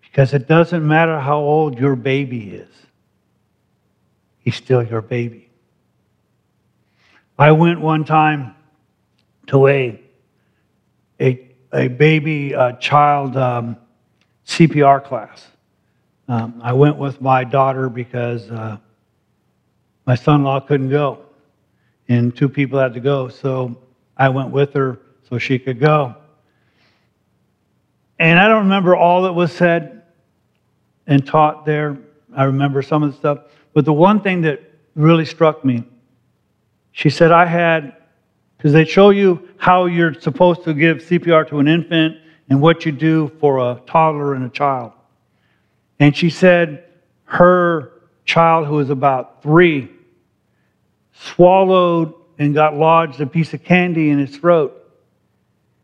Because 0.00 0.32
it 0.32 0.46
doesn't 0.46 0.86
matter 0.86 1.18
how 1.18 1.38
old 1.38 1.80
your 1.80 1.96
baby 1.96 2.50
is, 2.50 2.70
he's 4.38 4.54
still 4.54 4.84
your 4.84 5.02
baby. 5.02 5.50
I 7.36 7.50
went 7.50 7.80
one 7.80 8.04
time 8.04 8.54
to 9.48 9.66
a, 9.66 10.00
a, 11.20 11.48
a 11.72 11.88
baby 11.88 12.54
uh, 12.54 12.74
child 12.74 13.36
um, 13.36 13.76
CPR 14.46 15.02
class. 15.02 15.44
Um, 16.28 16.60
I 16.62 16.72
went 16.72 16.98
with 16.98 17.20
my 17.20 17.42
daughter 17.42 17.88
because 17.88 18.48
uh, 18.48 18.76
my 20.06 20.14
son 20.14 20.36
in 20.36 20.44
law 20.44 20.60
couldn't 20.60 20.90
go, 20.90 21.23
and 22.08 22.36
two 22.36 22.48
people 22.48 22.78
had 22.78 22.94
to 22.94 23.00
go. 23.00 23.28
So 23.28 23.76
I 24.16 24.28
went 24.28 24.50
with 24.50 24.74
her 24.74 25.00
so 25.28 25.38
she 25.38 25.58
could 25.58 25.80
go. 25.80 26.14
And 28.18 28.38
I 28.38 28.48
don't 28.48 28.64
remember 28.64 28.94
all 28.94 29.22
that 29.22 29.32
was 29.32 29.52
said 29.52 30.02
and 31.06 31.26
taught 31.26 31.66
there. 31.66 31.98
I 32.36 32.44
remember 32.44 32.82
some 32.82 33.02
of 33.02 33.12
the 33.12 33.18
stuff. 33.18 33.38
But 33.72 33.84
the 33.84 33.92
one 33.92 34.20
thing 34.20 34.42
that 34.42 34.62
really 34.94 35.24
struck 35.24 35.64
me, 35.64 35.84
she 36.92 37.10
said, 37.10 37.32
I 37.32 37.46
had, 37.46 37.96
because 38.56 38.72
they 38.72 38.84
show 38.84 39.10
you 39.10 39.48
how 39.56 39.86
you're 39.86 40.14
supposed 40.14 40.64
to 40.64 40.74
give 40.74 40.98
CPR 40.98 41.48
to 41.48 41.58
an 41.58 41.68
infant 41.68 42.18
and 42.48 42.60
what 42.60 42.86
you 42.86 42.92
do 42.92 43.32
for 43.40 43.58
a 43.58 43.80
toddler 43.86 44.34
and 44.34 44.44
a 44.44 44.48
child. 44.48 44.92
And 45.98 46.16
she 46.16 46.30
said 46.30 46.84
her 47.24 47.92
child, 48.24 48.66
who 48.66 48.74
was 48.74 48.90
about 48.90 49.42
three, 49.42 49.90
swallowed 51.14 52.14
and 52.38 52.54
got 52.54 52.74
lodged 52.74 53.20
a 53.20 53.26
piece 53.26 53.54
of 53.54 53.64
candy 53.64 54.10
in 54.10 54.18
his 54.18 54.36
throat. 54.36 54.80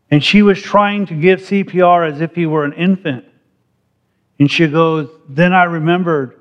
And 0.09 0.23
she 0.23 0.41
was 0.41 0.61
trying 0.61 1.05
to 1.07 1.13
give 1.13 1.39
CPR 1.39 2.11
as 2.11 2.21
if 2.21 2.35
he 2.35 2.45
were 2.45 2.65
an 2.65 2.73
infant. 2.73 3.25
And 4.39 4.51
she 4.51 4.67
goes, 4.67 5.09
Then 5.29 5.53
I 5.53 5.63
remembered, 5.63 6.39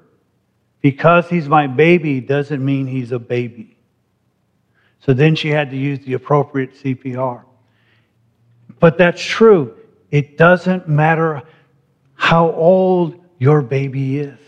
because 0.81 1.29
he's 1.29 1.49
my 1.49 1.67
baby 1.67 2.21
doesn't 2.21 2.65
mean 2.65 2.87
he's 2.87 3.13
a 3.13 3.19
baby. 3.19 3.77
So 5.01 5.13
then 5.15 5.35
she 5.35 5.49
had 5.49 5.71
to 5.71 5.77
use 5.77 6.05
the 6.05 6.15
appropriate 6.15 6.75
CPR. 6.75 7.45
But 8.81 8.99
that's 8.99 9.23
true. 9.23 9.77
It 10.11 10.37
doesn't 10.37 10.89
matter 10.89 11.43
how 12.15 12.51
old 12.53 13.21
your 13.39 13.63
baby 13.63 14.19
is. 14.19 14.39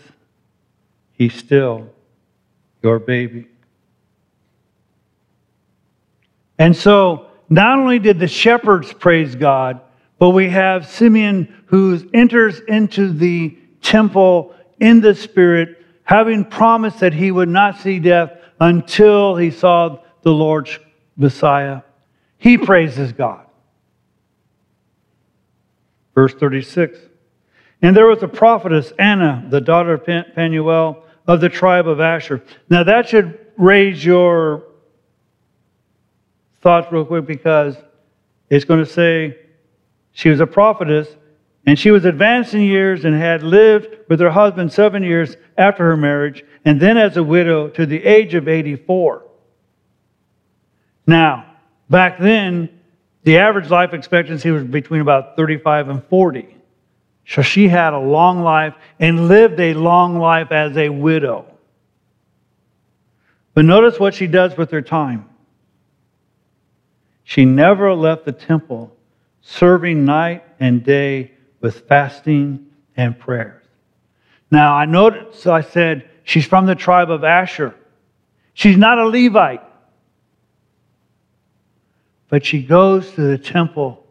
He's 1.13 1.33
still 1.33 1.89
your 2.81 2.99
baby. 2.99 3.47
And 6.57 6.75
so, 6.75 7.27
not 7.49 7.79
only 7.79 7.99
did 7.99 8.19
the 8.19 8.27
shepherds 8.27 8.93
praise 8.93 9.35
God, 9.35 9.81
but 10.19 10.29
we 10.29 10.49
have 10.49 10.87
Simeon 10.87 11.63
who 11.65 11.99
enters 12.13 12.59
into 12.67 13.11
the 13.11 13.57
temple 13.81 14.55
in 14.79 15.01
the 15.01 15.15
Spirit, 15.15 15.83
having 16.03 16.45
promised 16.45 16.99
that 16.99 17.13
he 17.13 17.31
would 17.31 17.49
not 17.49 17.79
see 17.79 17.99
death 17.99 18.31
until 18.59 19.35
he 19.35 19.51
saw 19.51 19.99
the 20.21 20.31
Lord's 20.31 20.79
Messiah. 21.17 21.81
He 22.37 22.57
praises 22.57 23.11
God. 23.11 23.45
Verse 26.15 26.33
36. 26.33 26.99
And 27.81 27.95
there 27.95 28.07
was 28.07 28.23
a 28.23 28.27
prophetess, 28.27 28.93
Anna, 28.97 29.45
the 29.49 29.61
daughter 29.61 29.93
of 29.93 30.05
Penuel 30.05 31.03
of 31.27 31.41
the 31.41 31.49
tribe 31.49 31.87
of 31.87 31.99
Asher. 31.99 32.43
Now 32.69 32.83
that 32.83 33.09
should 33.09 33.39
raise 33.57 34.03
your 34.03 34.63
thoughts 36.63 36.91
real 36.91 37.05
quick 37.05 37.27
because 37.27 37.75
it's 38.49 38.63
going 38.65 38.79
to 38.79 38.89
say 38.89 39.37
she 40.13 40.29
was 40.29 40.39
a 40.39 40.47
prophetess 40.47 41.07
and 41.65 41.77
she 41.77 41.91
was 41.91 42.05
advanced 42.05 42.53
in 42.53 42.61
years 42.61 43.03
and 43.03 43.13
had 43.13 43.43
lived 43.43 43.97
with 44.09 44.19
her 44.21 44.31
husband 44.31 44.71
seven 44.71 45.03
years 45.03 45.35
after 45.57 45.83
her 45.83 45.97
marriage 45.97 46.43
and 46.65 46.79
then 46.79 46.97
as 46.97 47.17
a 47.17 47.23
widow 47.23 47.67
to 47.67 47.85
the 47.85 48.03
age 48.03 48.33
of 48.33 48.47
84. 48.47 49.23
Now, 51.05 51.45
back 51.89 52.17
then, 52.17 52.69
the 53.23 53.37
average 53.37 53.69
life 53.69 53.93
expectancy 53.93 54.49
was 54.49 54.63
between 54.63 55.01
about 55.01 55.35
35 55.35 55.89
and 55.89 56.03
40. 56.05 56.57
So 57.25 57.41
she 57.41 57.67
had 57.67 57.93
a 57.93 57.99
long 57.99 58.41
life 58.41 58.73
and 58.99 59.27
lived 59.27 59.59
a 59.59 59.73
long 59.73 60.17
life 60.17 60.51
as 60.51 60.77
a 60.77 60.89
widow. 60.89 61.45
But 63.53 63.65
notice 63.65 63.99
what 63.99 64.13
she 64.13 64.27
does 64.27 64.57
with 64.57 64.71
her 64.71 64.81
time. 64.81 65.29
She 67.23 67.45
never 67.45 67.93
left 67.93 68.25
the 68.25 68.31
temple, 68.31 68.95
serving 69.41 70.05
night 70.05 70.43
and 70.59 70.83
day 70.83 71.31
with 71.61 71.87
fasting 71.87 72.67
and 72.95 73.17
prayers. 73.17 73.63
Now, 74.51 74.75
I 74.75 74.85
noticed, 74.85 75.47
I 75.47 75.61
said, 75.61 76.09
she's 76.23 76.45
from 76.45 76.65
the 76.65 76.75
tribe 76.75 77.09
of 77.09 77.23
Asher. 77.23 77.75
She's 78.53 78.77
not 78.77 78.99
a 78.99 79.05
Levite. 79.05 79.63
But 82.29 82.45
she 82.45 82.63
goes 82.63 83.11
to 83.11 83.21
the 83.21 83.37
temple 83.37 84.05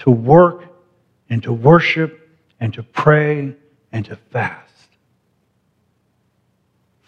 to 0.00 0.10
work 0.10 0.64
and 1.30 1.42
to 1.44 1.52
worship 1.52 2.28
and 2.60 2.74
to 2.74 2.82
pray 2.82 3.54
and 3.92 4.04
to 4.04 4.16
fast 4.16 4.72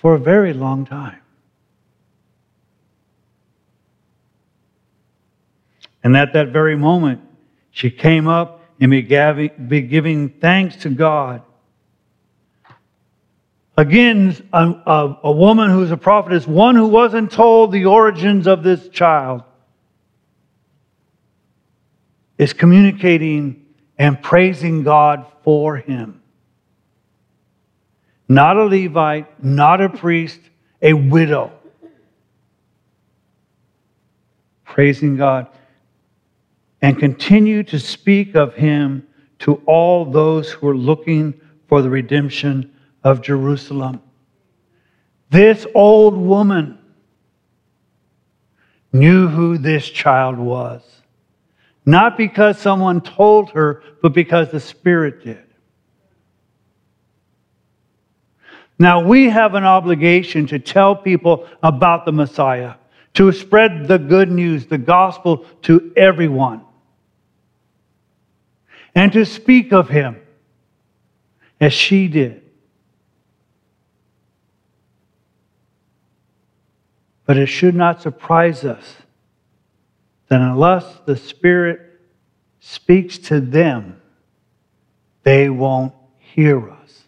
for 0.04 0.14
a 0.14 0.18
very 0.18 0.52
long 0.52 0.84
time. 0.84 1.23
And 6.04 6.16
at 6.16 6.34
that 6.34 6.48
very 6.48 6.76
moment, 6.76 7.22
she 7.70 7.90
came 7.90 8.28
up 8.28 8.60
and 8.78 8.90
be 8.90 9.02
giving 9.82 10.28
thanks 10.28 10.76
to 10.76 10.90
God. 10.90 11.42
Again, 13.76 14.36
a, 14.52 14.70
a, 14.86 15.18
a 15.24 15.32
woman 15.32 15.70
who's 15.70 15.90
a 15.90 15.96
prophetess, 15.96 16.46
one 16.46 16.76
who 16.76 16.86
wasn't 16.86 17.32
told 17.32 17.72
the 17.72 17.86
origins 17.86 18.46
of 18.46 18.62
this 18.62 18.88
child, 18.90 19.42
is 22.38 22.52
communicating 22.52 23.64
and 23.98 24.20
praising 24.22 24.82
God 24.82 25.26
for 25.42 25.76
him. 25.76 26.20
Not 28.28 28.56
a 28.56 28.64
Levite, 28.64 29.42
not 29.42 29.80
a 29.80 29.88
priest, 29.88 30.40
a 30.82 30.92
widow. 30.92 31.52
Praising 34.64 35.16
God. 35.16 35.48
And 36.84 36.98
continue 36.98 37.62
to 37.62 37.78
speak 37.78 38.34
of 38.34 38.54
him 38.56 39.06
to 39.38 39.54
all 39.64 40.04
those 40.04 40.50
who 40.50 40.68
are 40.68 40.76
looking 40.76 41.32
for 41.66 41.80
the 41.80 41.88
redemption 41.88 42.74
of 43.02 43.22
Jerusalem. 43.22 44.02
This 45.30 45.66
old 45.74 46.14
woman 46.14 46.78
knew 48.92 49.28
who 49.28 49.56
this 49.56 49.88
child 49.88 50.36
was. 50.36 50.82
Not 51.86 52.18
because 52.18 52.58
someone 52.58 53.00
told 53.00 53.48
her, 53.52 53.82
but 54.02 54.12
because 54.12 54.50
the 54.50 54.60
Spirit 54.60 55.24
did. 55.24 55.42
Now, 58.78 59.02
we 59.02 59.30
have 59.30 59.54
an 59.54 59.64
obligation 59.64 60.46
to 60.48 60.58
tell 60.58 60.94
people 60.94 61.48
about 61.62 62.04
the 62.04 62.12
Messiah, 62.12 62.74
to 63.14 63.32
spread 63.32 63.88
the 63.88 63.98
good 63.98 64.30
news, 64.30 64.66
the 64.66 64.76
gospel 64.76 65.46
to 65.62 65.90
everyone, 65.96 66.60
and 68.94 69.12
to 69.12 69.24
speak 69.24 69.72
of 69.72 69.88
him 69.88 70.20
as 71.60 71.72
she 71.72 72.08
did. 72.08 72.42
But 77.26 77.36
it 77.38 77.46
should 77.46 77.74
not 77.74 78.02
surprise 78.02 78.64
us 78.64 78.96
that 80.28 80.40
unless 80.40 80.84
the 81.06 81.16
Spirit 81.16 81.80
speaks 82.60 83.18
to 83.18 83.40
them, 83.40 84.00
they 85.22 85.48
won't 85.48 85.94
hear 86.18 86.70
us. 86.70 87.04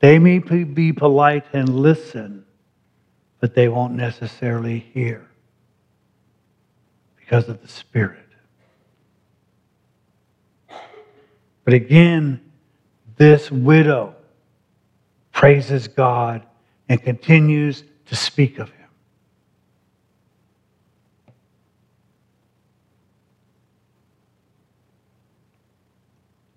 They 0.00 0.18
may 0.18 0.38
be 0.38 0.92
polite 0.92 1.44
and 1.52 1.68
listen, 1.68 2.44
but 3.38 3.54
they 3.54 3.68
won't 3.68 3.94
necessarily 3.94 4.78
hear 4.78 5.26
because 7.16 7.48
of 7.48 7.62
the 7.62 7.68
Spirit. 7.68 8.29
But 11.64 11.74
again, 11.74 12.40
this 13.16 13.50
widow 13.50 14.14
praises 15.32 15.88
God 15.88 16.42
and 16.88 17.02
continues 17.02 17.84
to 18.06 18.16
speak 18.16 18.58
of 18.58 18.70
him. 18.70 18.80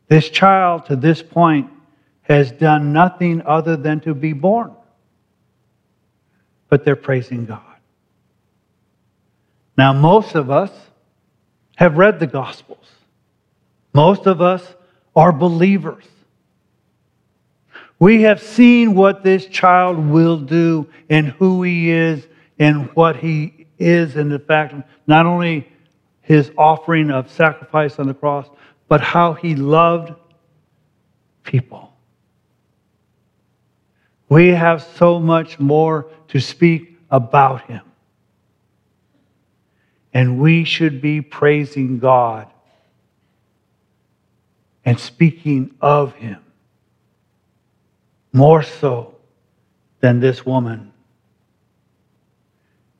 This 0.07 0.29
child 0.29 0.85
to 0.85 0.95
this 0.95 1.23
point 1.23 1.69
has 2.23 2.51
done 2.51 2.93
nothing 2.93 3.41
other 3.45 3.75
than 3.75 3.99
to 4.01 4.13
be 4.13 4.33
born. 4.33 4.71
But 6.69 6.85
they're 6.85 6.95
praising 6.95 7.45
God. 7.45 7.61
Now, 9.77 9.91
most 9.93 10.35
of 10.35 10.49
us 10.51 10.71
have 11.77 11.97
read 11.97 12.19
the 12.19 12.27
Gospels, 12.27 12.87
most 13.93 14.27
of 14.27 14.41
us 14.41 14.75
are 15.15 15.31
believers. 15.31 16.05
We 17.99 18.23
have 18.23 18.41
seen 18.41 18.95
what 18.95 19.23
this 19.23 19.45
child 19.45 19.97
will 19.97 20.37
do 20.37 20.87
and 21.09 21.27
who 21.27 21.63
he 21.63 21.91
is 21.91 22.27
and 22.59 22.89
what 22.95 23.15
he 23.15 23.67
is, 23.79 24.15
and 24.15 24.31
the 24.31 24.39
fact 24.39 24.75
not 25.07 25.25
only 25.25 25.67
his 26.21 26.51
offering 26.57 27.11
of 27.11 27.31
sacrifice 27.31 27.99
on 27.99 28.07
the 28.07 28.13
cross, 28.13 28.47
but 28.87 29.01
how 29.01 29.33
he 29.33 29.55
loved 29.55 30.13
people. 31.43 31.93
We 34.29 34.49
have 34.49 34.83
so 34.83 35.19
much 35.19 35.59
more 35.59 36.09
to 36.29 36.39
speak 36.39 36.97
about 37.11 37.65
him. 37.65 37.81
And 40.13 40.39
we 40.39 40.63
should 40.63 41.01
be 41.01 41.21
praising 41.21 41.99
God 41.99 42.52
and 44.85 44.99
speaking 44.99 45.75
of 45.81 46.13
him 46.15 46.39
more 48.33 48.63
so 48.63 49.15
than 49.99 50.19
this 50.19 50.45
woman. 50.45 50.91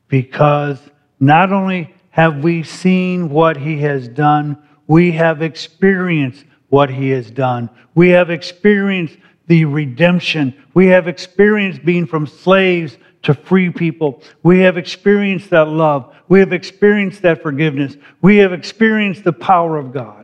Because 0.08 0.78
not 1.18 1.52
only 1.52 1.94
have 2.10 2.44
we 2.44 2.62
seen 2.62 3.28
what 3.28 3.56
he 3.56 3.80
has 3.80 4.08
done, 4.08 4.56
we 4.86 5.12
have 5.12 5.42
experienced 5.42 6.44
what 6.68 6.90
he 6.90 7.10
has 7.10 7.30
done. 7.30 7.68
We 7.94 8.10
have 8.10 8.30
experienced 8.30 9.16
the 9.46 9.64
redemption. 9.64 10.54
We 10.72 10.86
have 10.86 11.08
experienced 11.08 11.84
being 11.84 12.06
from 12.06 12.26
slaves 12.26 12.96
to 13.22 13.34
free 13.34 13.70
people. 13.70 14.22
We 14.42 14.60
have 14.60 14.76
experienced 14.76 15.50
that 15.50 15.68
love. 15.68 16.14
We 16.28 16.40
have 16.40 16.52
experienced 16.52 17.22
that 17.22 17.42
forgiveness. 17.42 17.96
We 18.22 18.38
have 18.38 18.52
experienced 18.52 19.24
the 19.24 19.32
power 19.32 19.76
of 19.76 19.92
God. 19.92 20.23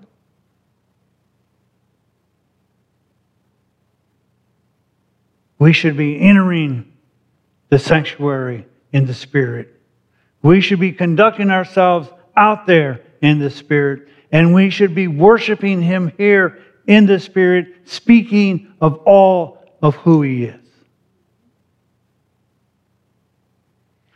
We 5.60 5.74
should 5.74 5.98
be 5.98 6.18
entering 6.18 6.90
the 7.68 7.78
sanctuary 7.78 8.66
in 8.92 9.04
the 9.04 9.14
Spirit. 9.14 9.68
We 10.42 10.62
should 10.62 10.80
be 10.80 10.90
conducting 10.90 11.50
ourselves 11.50 12.08
out 12.34 12.66
there 12.66 13.02
in 13.20 13.38
the 13.38 13.50
Spirit. 13.50 14.08
And 14.32 14.54
we 14.54 14.70
should 14.70 14.94
be 14.94 15.06
worshiping 15.06 15.82
Him 15.82 16.12
here 16.16 16.58
in 16.86 17.04
the 17.04 17.20
Spirit, 17.20 17.66
speaking 17.84 18.72
of 18.80 18.96
all 19.04 19.62
of 19.82 19.96
who 19.96 20.22
He 20.22 20.44
is. 20.44 20.56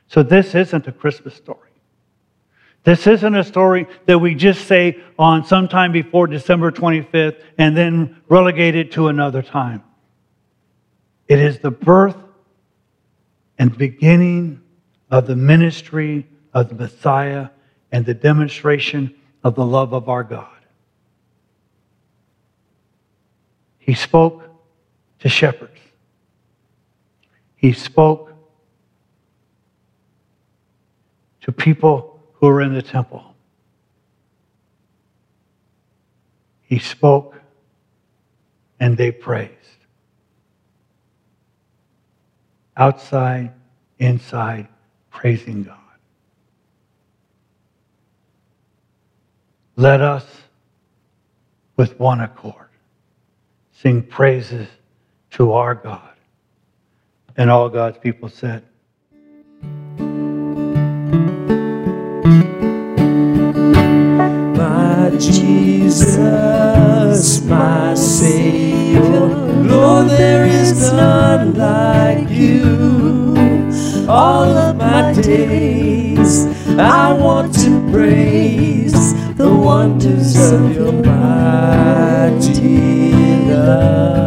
So, 0.09 0.23
this 0.23 0.55
isn't 0.55 0.87
a 0.87 0.93
Christmas 0.93 1.35
story. 1.35 1.59
This 2.85 3.07
isn't 3.07 3.35
a 3.35 3.45
story 3.45 3.87
that 4.07 4.19
we 4.19 4.35
just 4.35 4.67
say 4.67 5.03
on 5.19 5.45
sometime 5.45 5.93
before 5.93 6.27
December 6.27 6.71
25th 6.71 7.43
and 7.59 7.77
then 7.77 8.23
relegate 8.29 8.77
it 8.77 8.93
to 8.93 9.09
another 9.09 9.43
time. 9.43 9.83
It 11.27 11.39
is 11.39 11.59
the 11.59 11.71
birth 11.71 12.17
and 13.59 13.77
beginning 13.77 14.61
of 15.11 15.27
the 15.27 15.37
ministry 15.37 16.27
of 16.53 16.69
the 16.69 16.75
Messiah 16.75 17.49
and 17.91 18.05
the 18.05 18.15
demonstration 18.15 19.15
of 19.43 19.55
the 19.55 19.65
love 19.65 19.93
of 19.93 20.09
our 20.09 20.25
God. 20.25 20.49
He 23.79 23.95
spoke 23.95 24.45
to 25.21 25.29
shepherds. 25.29 25.79
He 27.55 27.73
spoke 27.73 28.33
to 31.43 31.53
people 31.53 32.21
who 32.35 32.47
were 32.47 32.63
in 32.63 32.75
the 32.75 32.83
temple. 32.83 33.35
He 36.63 36.79
spoke 36.79 37.41
and 38.81 38.97
they 38.97 39.13
praised. 39.13 39.53
Outside, 42.77 43.53
inside, 43.99 44.69
praising 45.11 45.63
God. 45.63 45.79
Let 49.77 50.01
us, 50.01 50.25
with 51.77 51.99
one 51.99 52.21
accord, 52.21 52.69
sing 53.73 54.03
praises 54.03 54.69
to 55.33 55.53
our 55.53 55.75
God. 55.75 56.15
And 57.37 57.51
all 57.51 57.69
God's 57.69 57.99
people 57.99 58.29
said, 58.29 58.63
My 64.57 65.11
Jesus, 65.19 66.07
my 67.43 67.95
Savior, 67.95 69.34
Lord, 69.85 70.09
there 70.09 70.47
is 70.47 70.93
none 70.93 71.55
like 71.55 72.31
you 72.31 72.63
all 74.09 74.57
of 74.67 74.77
my 74.77 75.13
days. 75.13 76.47
I 76.79 77.13
want 77.13 77.53
to 77.65 77.71
praise 77.93 79.15
the 79.37 79.51
wonders 79.55 80.37
of 80.53 80.75
your 80.75 80.93
mighty 80.93 82.81
love. 83.53 84.25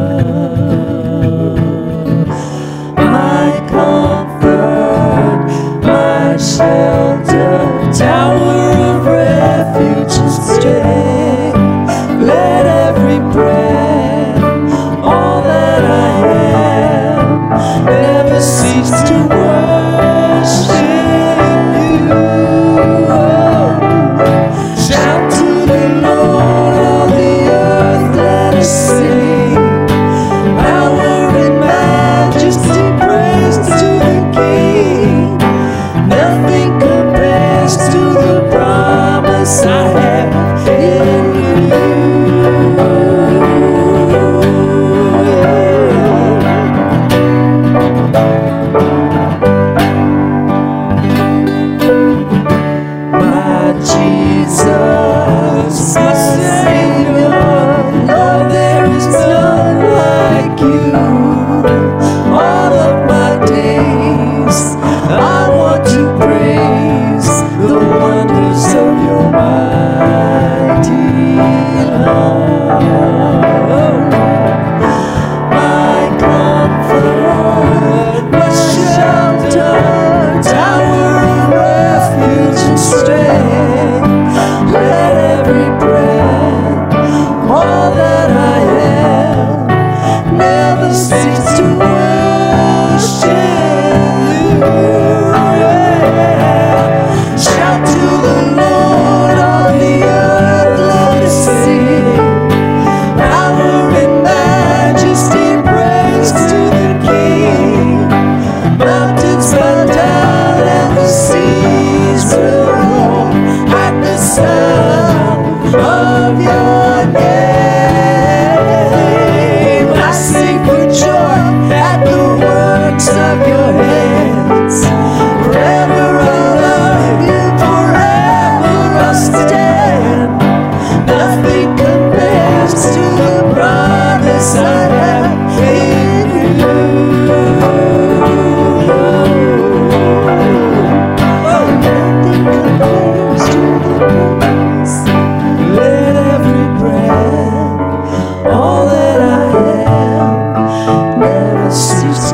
My 2.96 3.50
comfort, 3.74 5.40
my 5.82 6.38
shelter, 6.38 7.52
tower 7.98 8.72
of 8.92 9.06
refuge 9.08 10.16
and 10.24 10.32
strength. 10.54 11.58
Let 12.32 12.66
every 12.86 13.20
breath, 13.34 13.67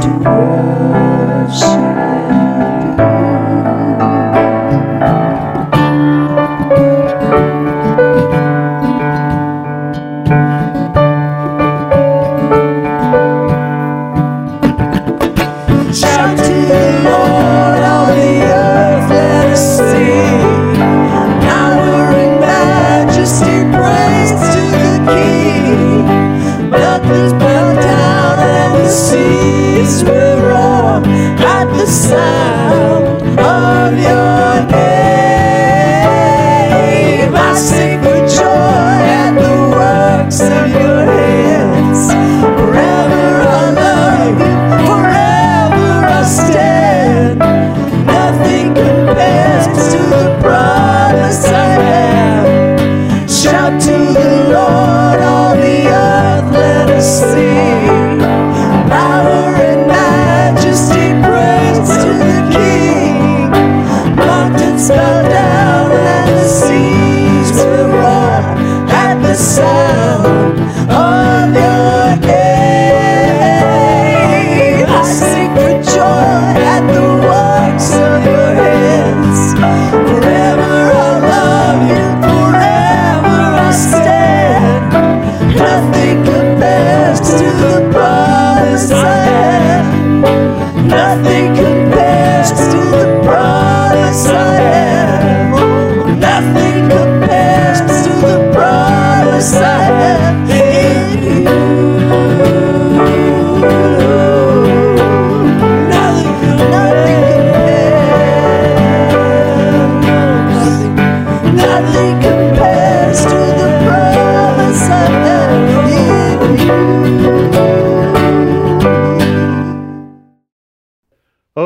to 0.04 0.83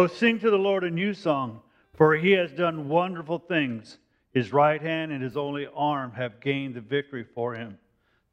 Sing 0.07 0.39
to 0.39 0.49
the 0.49 0.57
Lord 0.57 0.83
a 0.83 0.91
new 0.91 1.13
song, 1.13 1.61
for 1.93 2.15
he 2.15 2.31
has 2.31 2.51
done 2.51 2.89
wonderful 2.89 3.39
things. 3.39 3.97
His 4.33 4.53
right 4.53 4.81
hand 4.81 5.11
and 5.11 5.23
his 5.23 5.37
only 5.37 5.67
arm 5.75 6.11
have 6.11 6.39
gained 6.39 6.75
the 6.75 6.81
victory 6.81 7.23
for 7.23 7.55
him. 7.55 7.77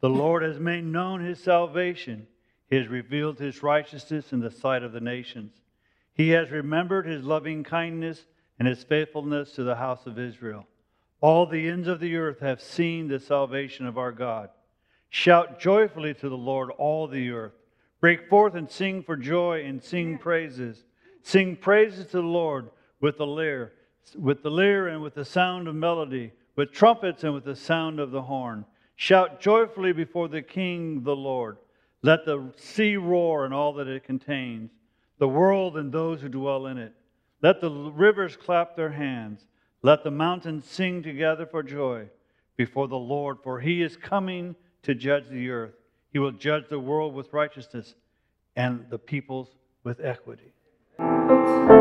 The 0.01 0.11
Lord 0.11 0.43
has 0.43 0.59
made 0.59 0.85
known 0.85 1.25
his 1.25 1.43
salvation. 1.43 2.27
He 2.68 2.77
has 2.77 2.89
revealed 2.89 3.39
his 3.39 3.62
righteousness 3.62 4.33
in 4.33 4.41
the 4.41 4.51
sight 4.51 4.83
of 4.83 4.93
the 4.93 5.01
nations. 5.01 5.53
He 6.12 6.31
has 6.31 6.51
remembered 6.51 7.07
his 7.07 7.25
loving 7.25 7.64
kindness 7.64 8.27
and 8.59 8.68
his 8.68 8.85
faithfulness 8.85 9.53
to 9.53 9.64
the 9.64 9.77
house 9.77 10.07
of 10.07 10.18
Israel. 10.18 10.66
All 11.20 11.47
the 11.47 11.68
ends 11.68 11.89
of 11.89 12.01
the 12.01 12.16
earth 12.16 12.41
have 12.41 12.61
seen 12.61 13.09
the 13.09 13.18
salvation 13.18 13.87
of 13.87 13.97
our 13.97 14.12
God. 14.12 14.51
Shout 15.09 15.59
joyfully 15.59 16.12
to 16.14 16.29
the 16.29 16.37
Lord, 16.37 16.70
all 16.77 17.07
the 17.07 17.31
earth. 17.31 17.55
Break 18.01 18.29
forth 18.29 18.55
and 18.55 18.70
sing 18.70 19.03
for 19.03 19.16
joy 19.16 19.64
and 19.64 19.83
sing 19.83 20.18
praises. 20.18 20.85
Sing 21.25 21.57
praises 21.57 22.05
to 22.09 22.18
the 22.18 22.22
Lord 22.22 22.68
with 23.01 23.16
the 23.16 23.27
lyre, 23.27 23.72
with 24.14 24.43
the 24.43 24.51
lyre 24.51 24.89
and 24.89 25.03
with 25.03 25.14
the 25.14 25.25
sound 25.25 25.66
of 25.66 25.75
melody, 25.75 26.33
with 26.55 26.70
trumpets 26.70 27.25
and 27.25 27.33
with 27.33 27.45
the 27.45 27.57
sound 27.57 27.99
of 27.99 28.11
the 28.11 28.20
horn. 28.20 28.66
Shout 28.97 29.41
joyfully 29.41 29.93
before 29.93 30.29
the 30.29 30.43
King, 30.43 31.03
the 31.03 31.16
Lord. 31.16 31.57
Let 32.03 32.27
the 32.27 32.53
sea 32.57 32.99
roar 32.99 33.47
and 33.47 33.55
all 33.55 33.72
that 33.72 33.89
it 33.89 34.05
contains, 34.05 34.70
the 35.18 35.27
world 35.27 35.79
and 35.79 35.91
those 35.91 36.20
who 36.20 36.29
dwell 36.29 36.66
in 36.66 36.77
it. 36.77 36.93
Let 37.41 37.62
the 37.62 37.70
rivers 37.70 38.37
clap 38.37 38.77
their 38.77 38.91
hands. 38.91 39.47
Let 39.81 40.05
the 40.05 40.11
mountains 40.11 40.66
sing 40.66 41.03
together 41.03 41.47
for 41.47 41.62
joy 41.62 42.11
before 42.57 42.87
the 42.87 42.97
Lord, 42.97 43.39
for 43.43 43.61
he 43.61 43.83
is 43.83 43.97
coming 43.97 44.57
to 44.83 44.95
judge 44.95 45.29
the 45.31 45.49
earth. 45.49 45.75
He 46.12 46.18
will 46.18 46.33
judge 46.33 46.68
the 46.68 46.79
world 46.79 47.14
with 47.14 47.33
righteousness 47.33 47.95
and 48.57 48.85
the 48.91 48.99
peoples 48.99 49.49
with 49.83 50.01
equity. 50.01 50.53
Thank 50.99 51.70
you. 51.70 51.74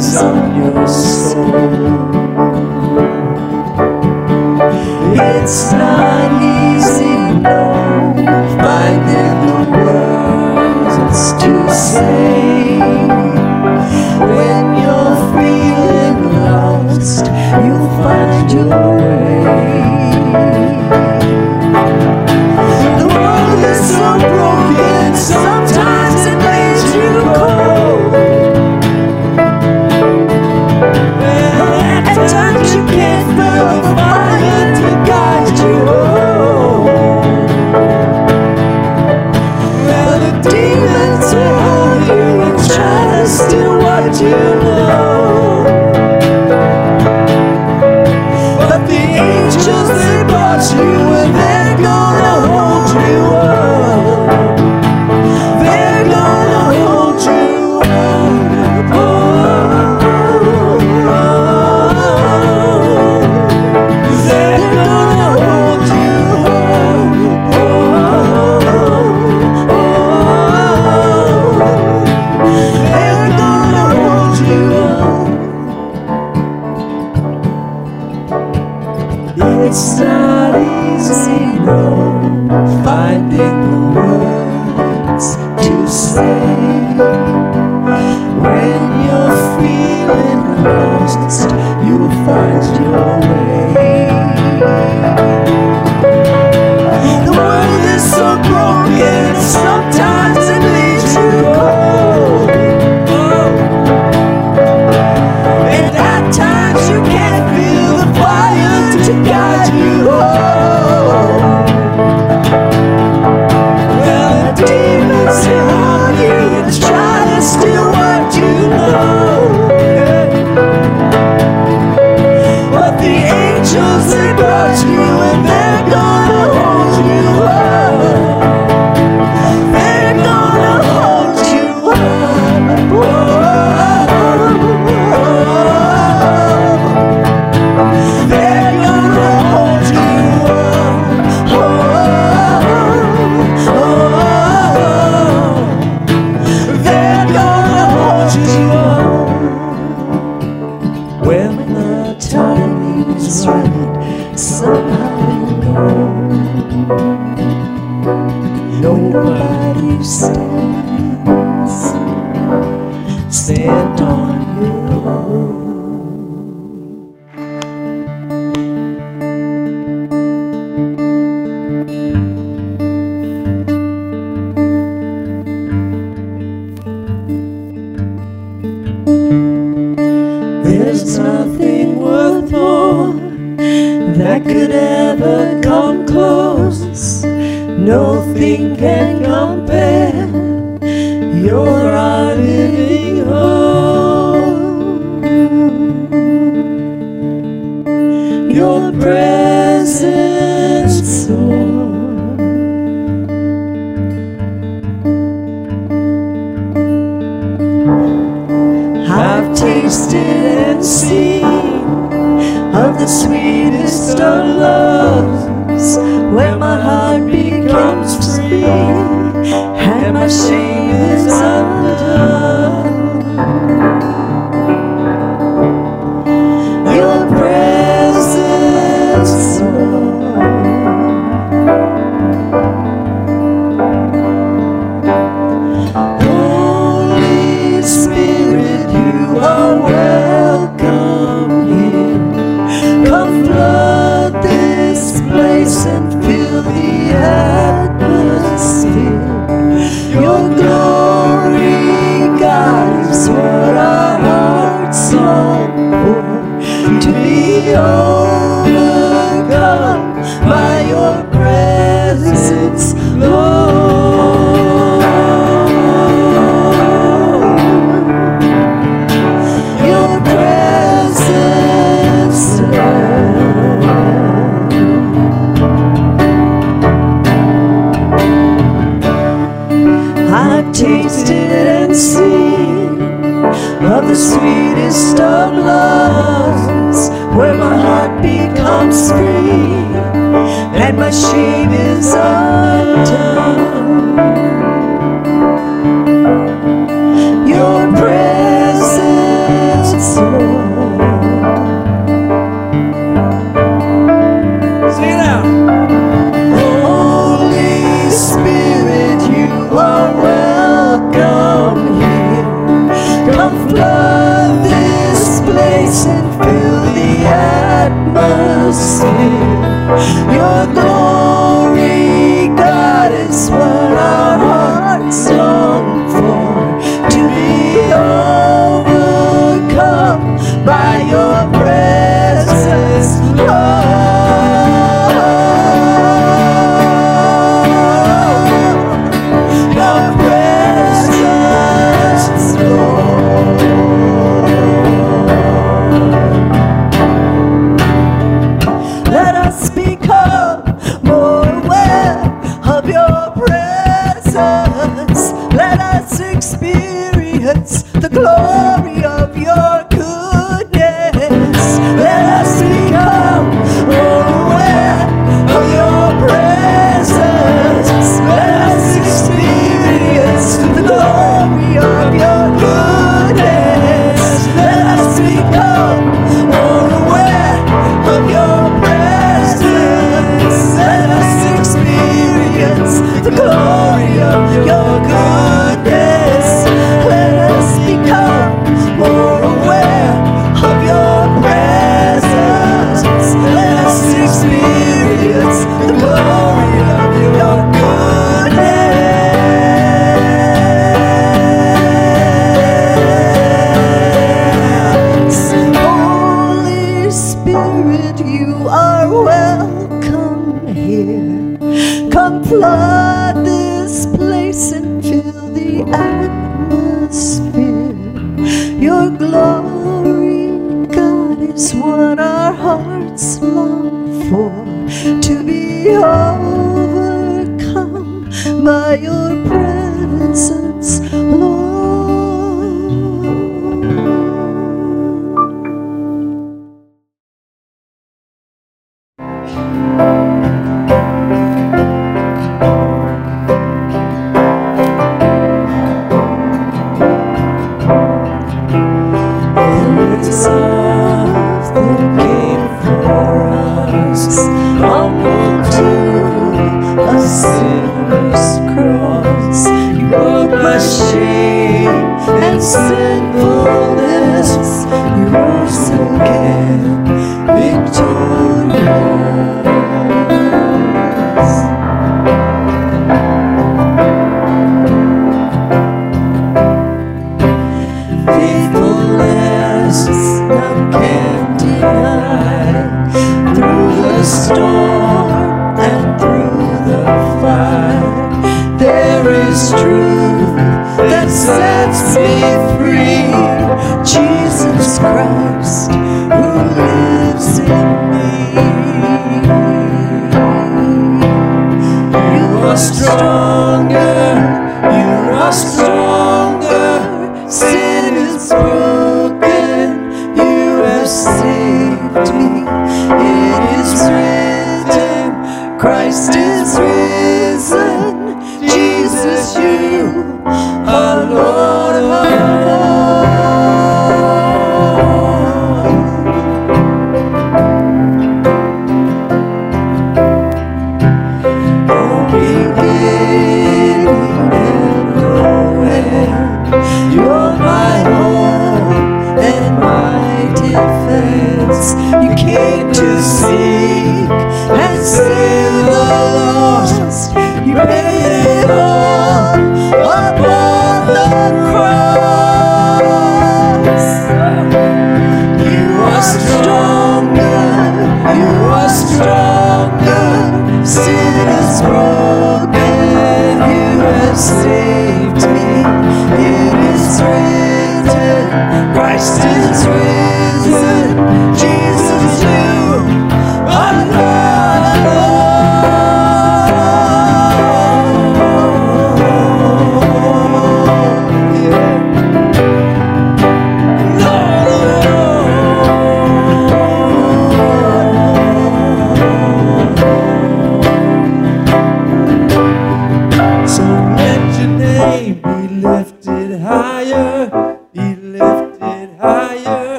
On 0.00 0.56
your 0.56 0.88
soul. 0.88 2.09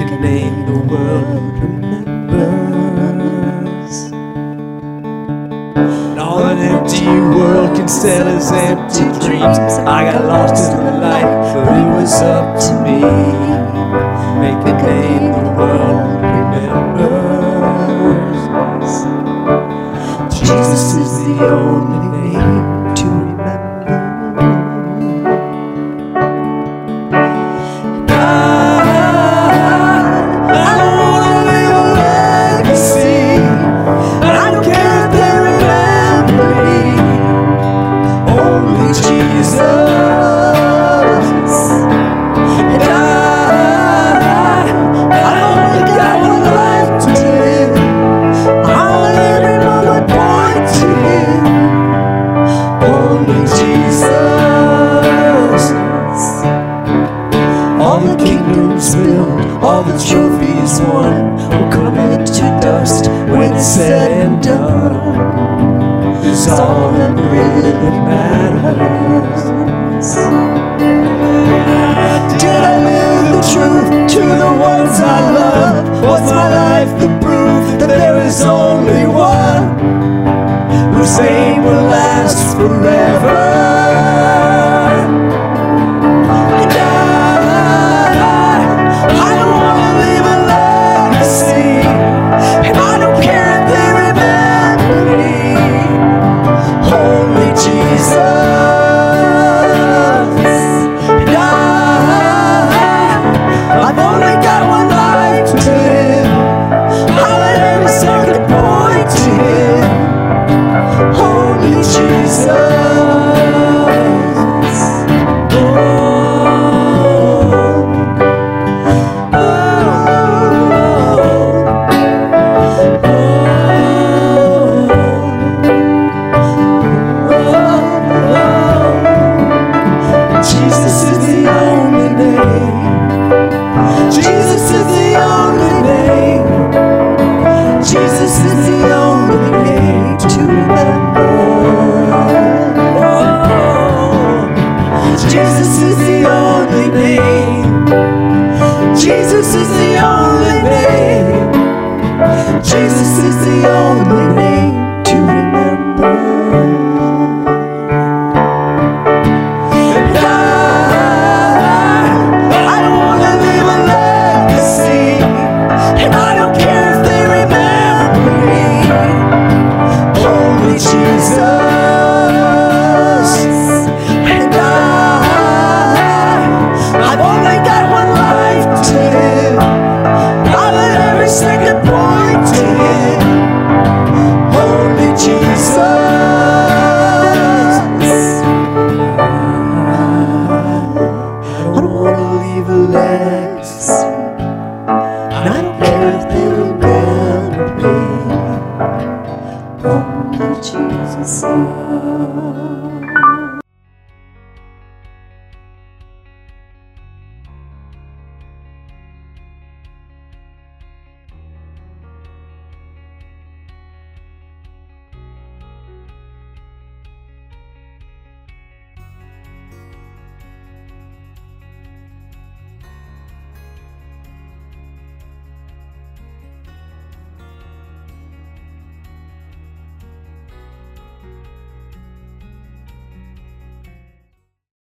second 0.00 0.22
name 0.22 0.64
the 0.64 0.78
world 0.90 1.58
remembers. 1.60 2.12
And 5.76 6.18
all 6.18 6.42
an 6.42 6.56
empty 6.56 7.04
world 7.04 7.76
can 7.76 7.86
sell 7.86 8.26
is 8.28 8.50
empty 8.50 9.04
dreams. 9.26 9.58
I 9.86 10.10
got 10.10 10.24
lost 10.24 10.72
in 10.72 10.84
the 10.86 10.92
light, 10.92 11.52
but 11.52 11.68
it 11.76 11.88
was 12.00 12.14
up 12.22 12.58
to 12.60 12.72
me. 12.82 13.59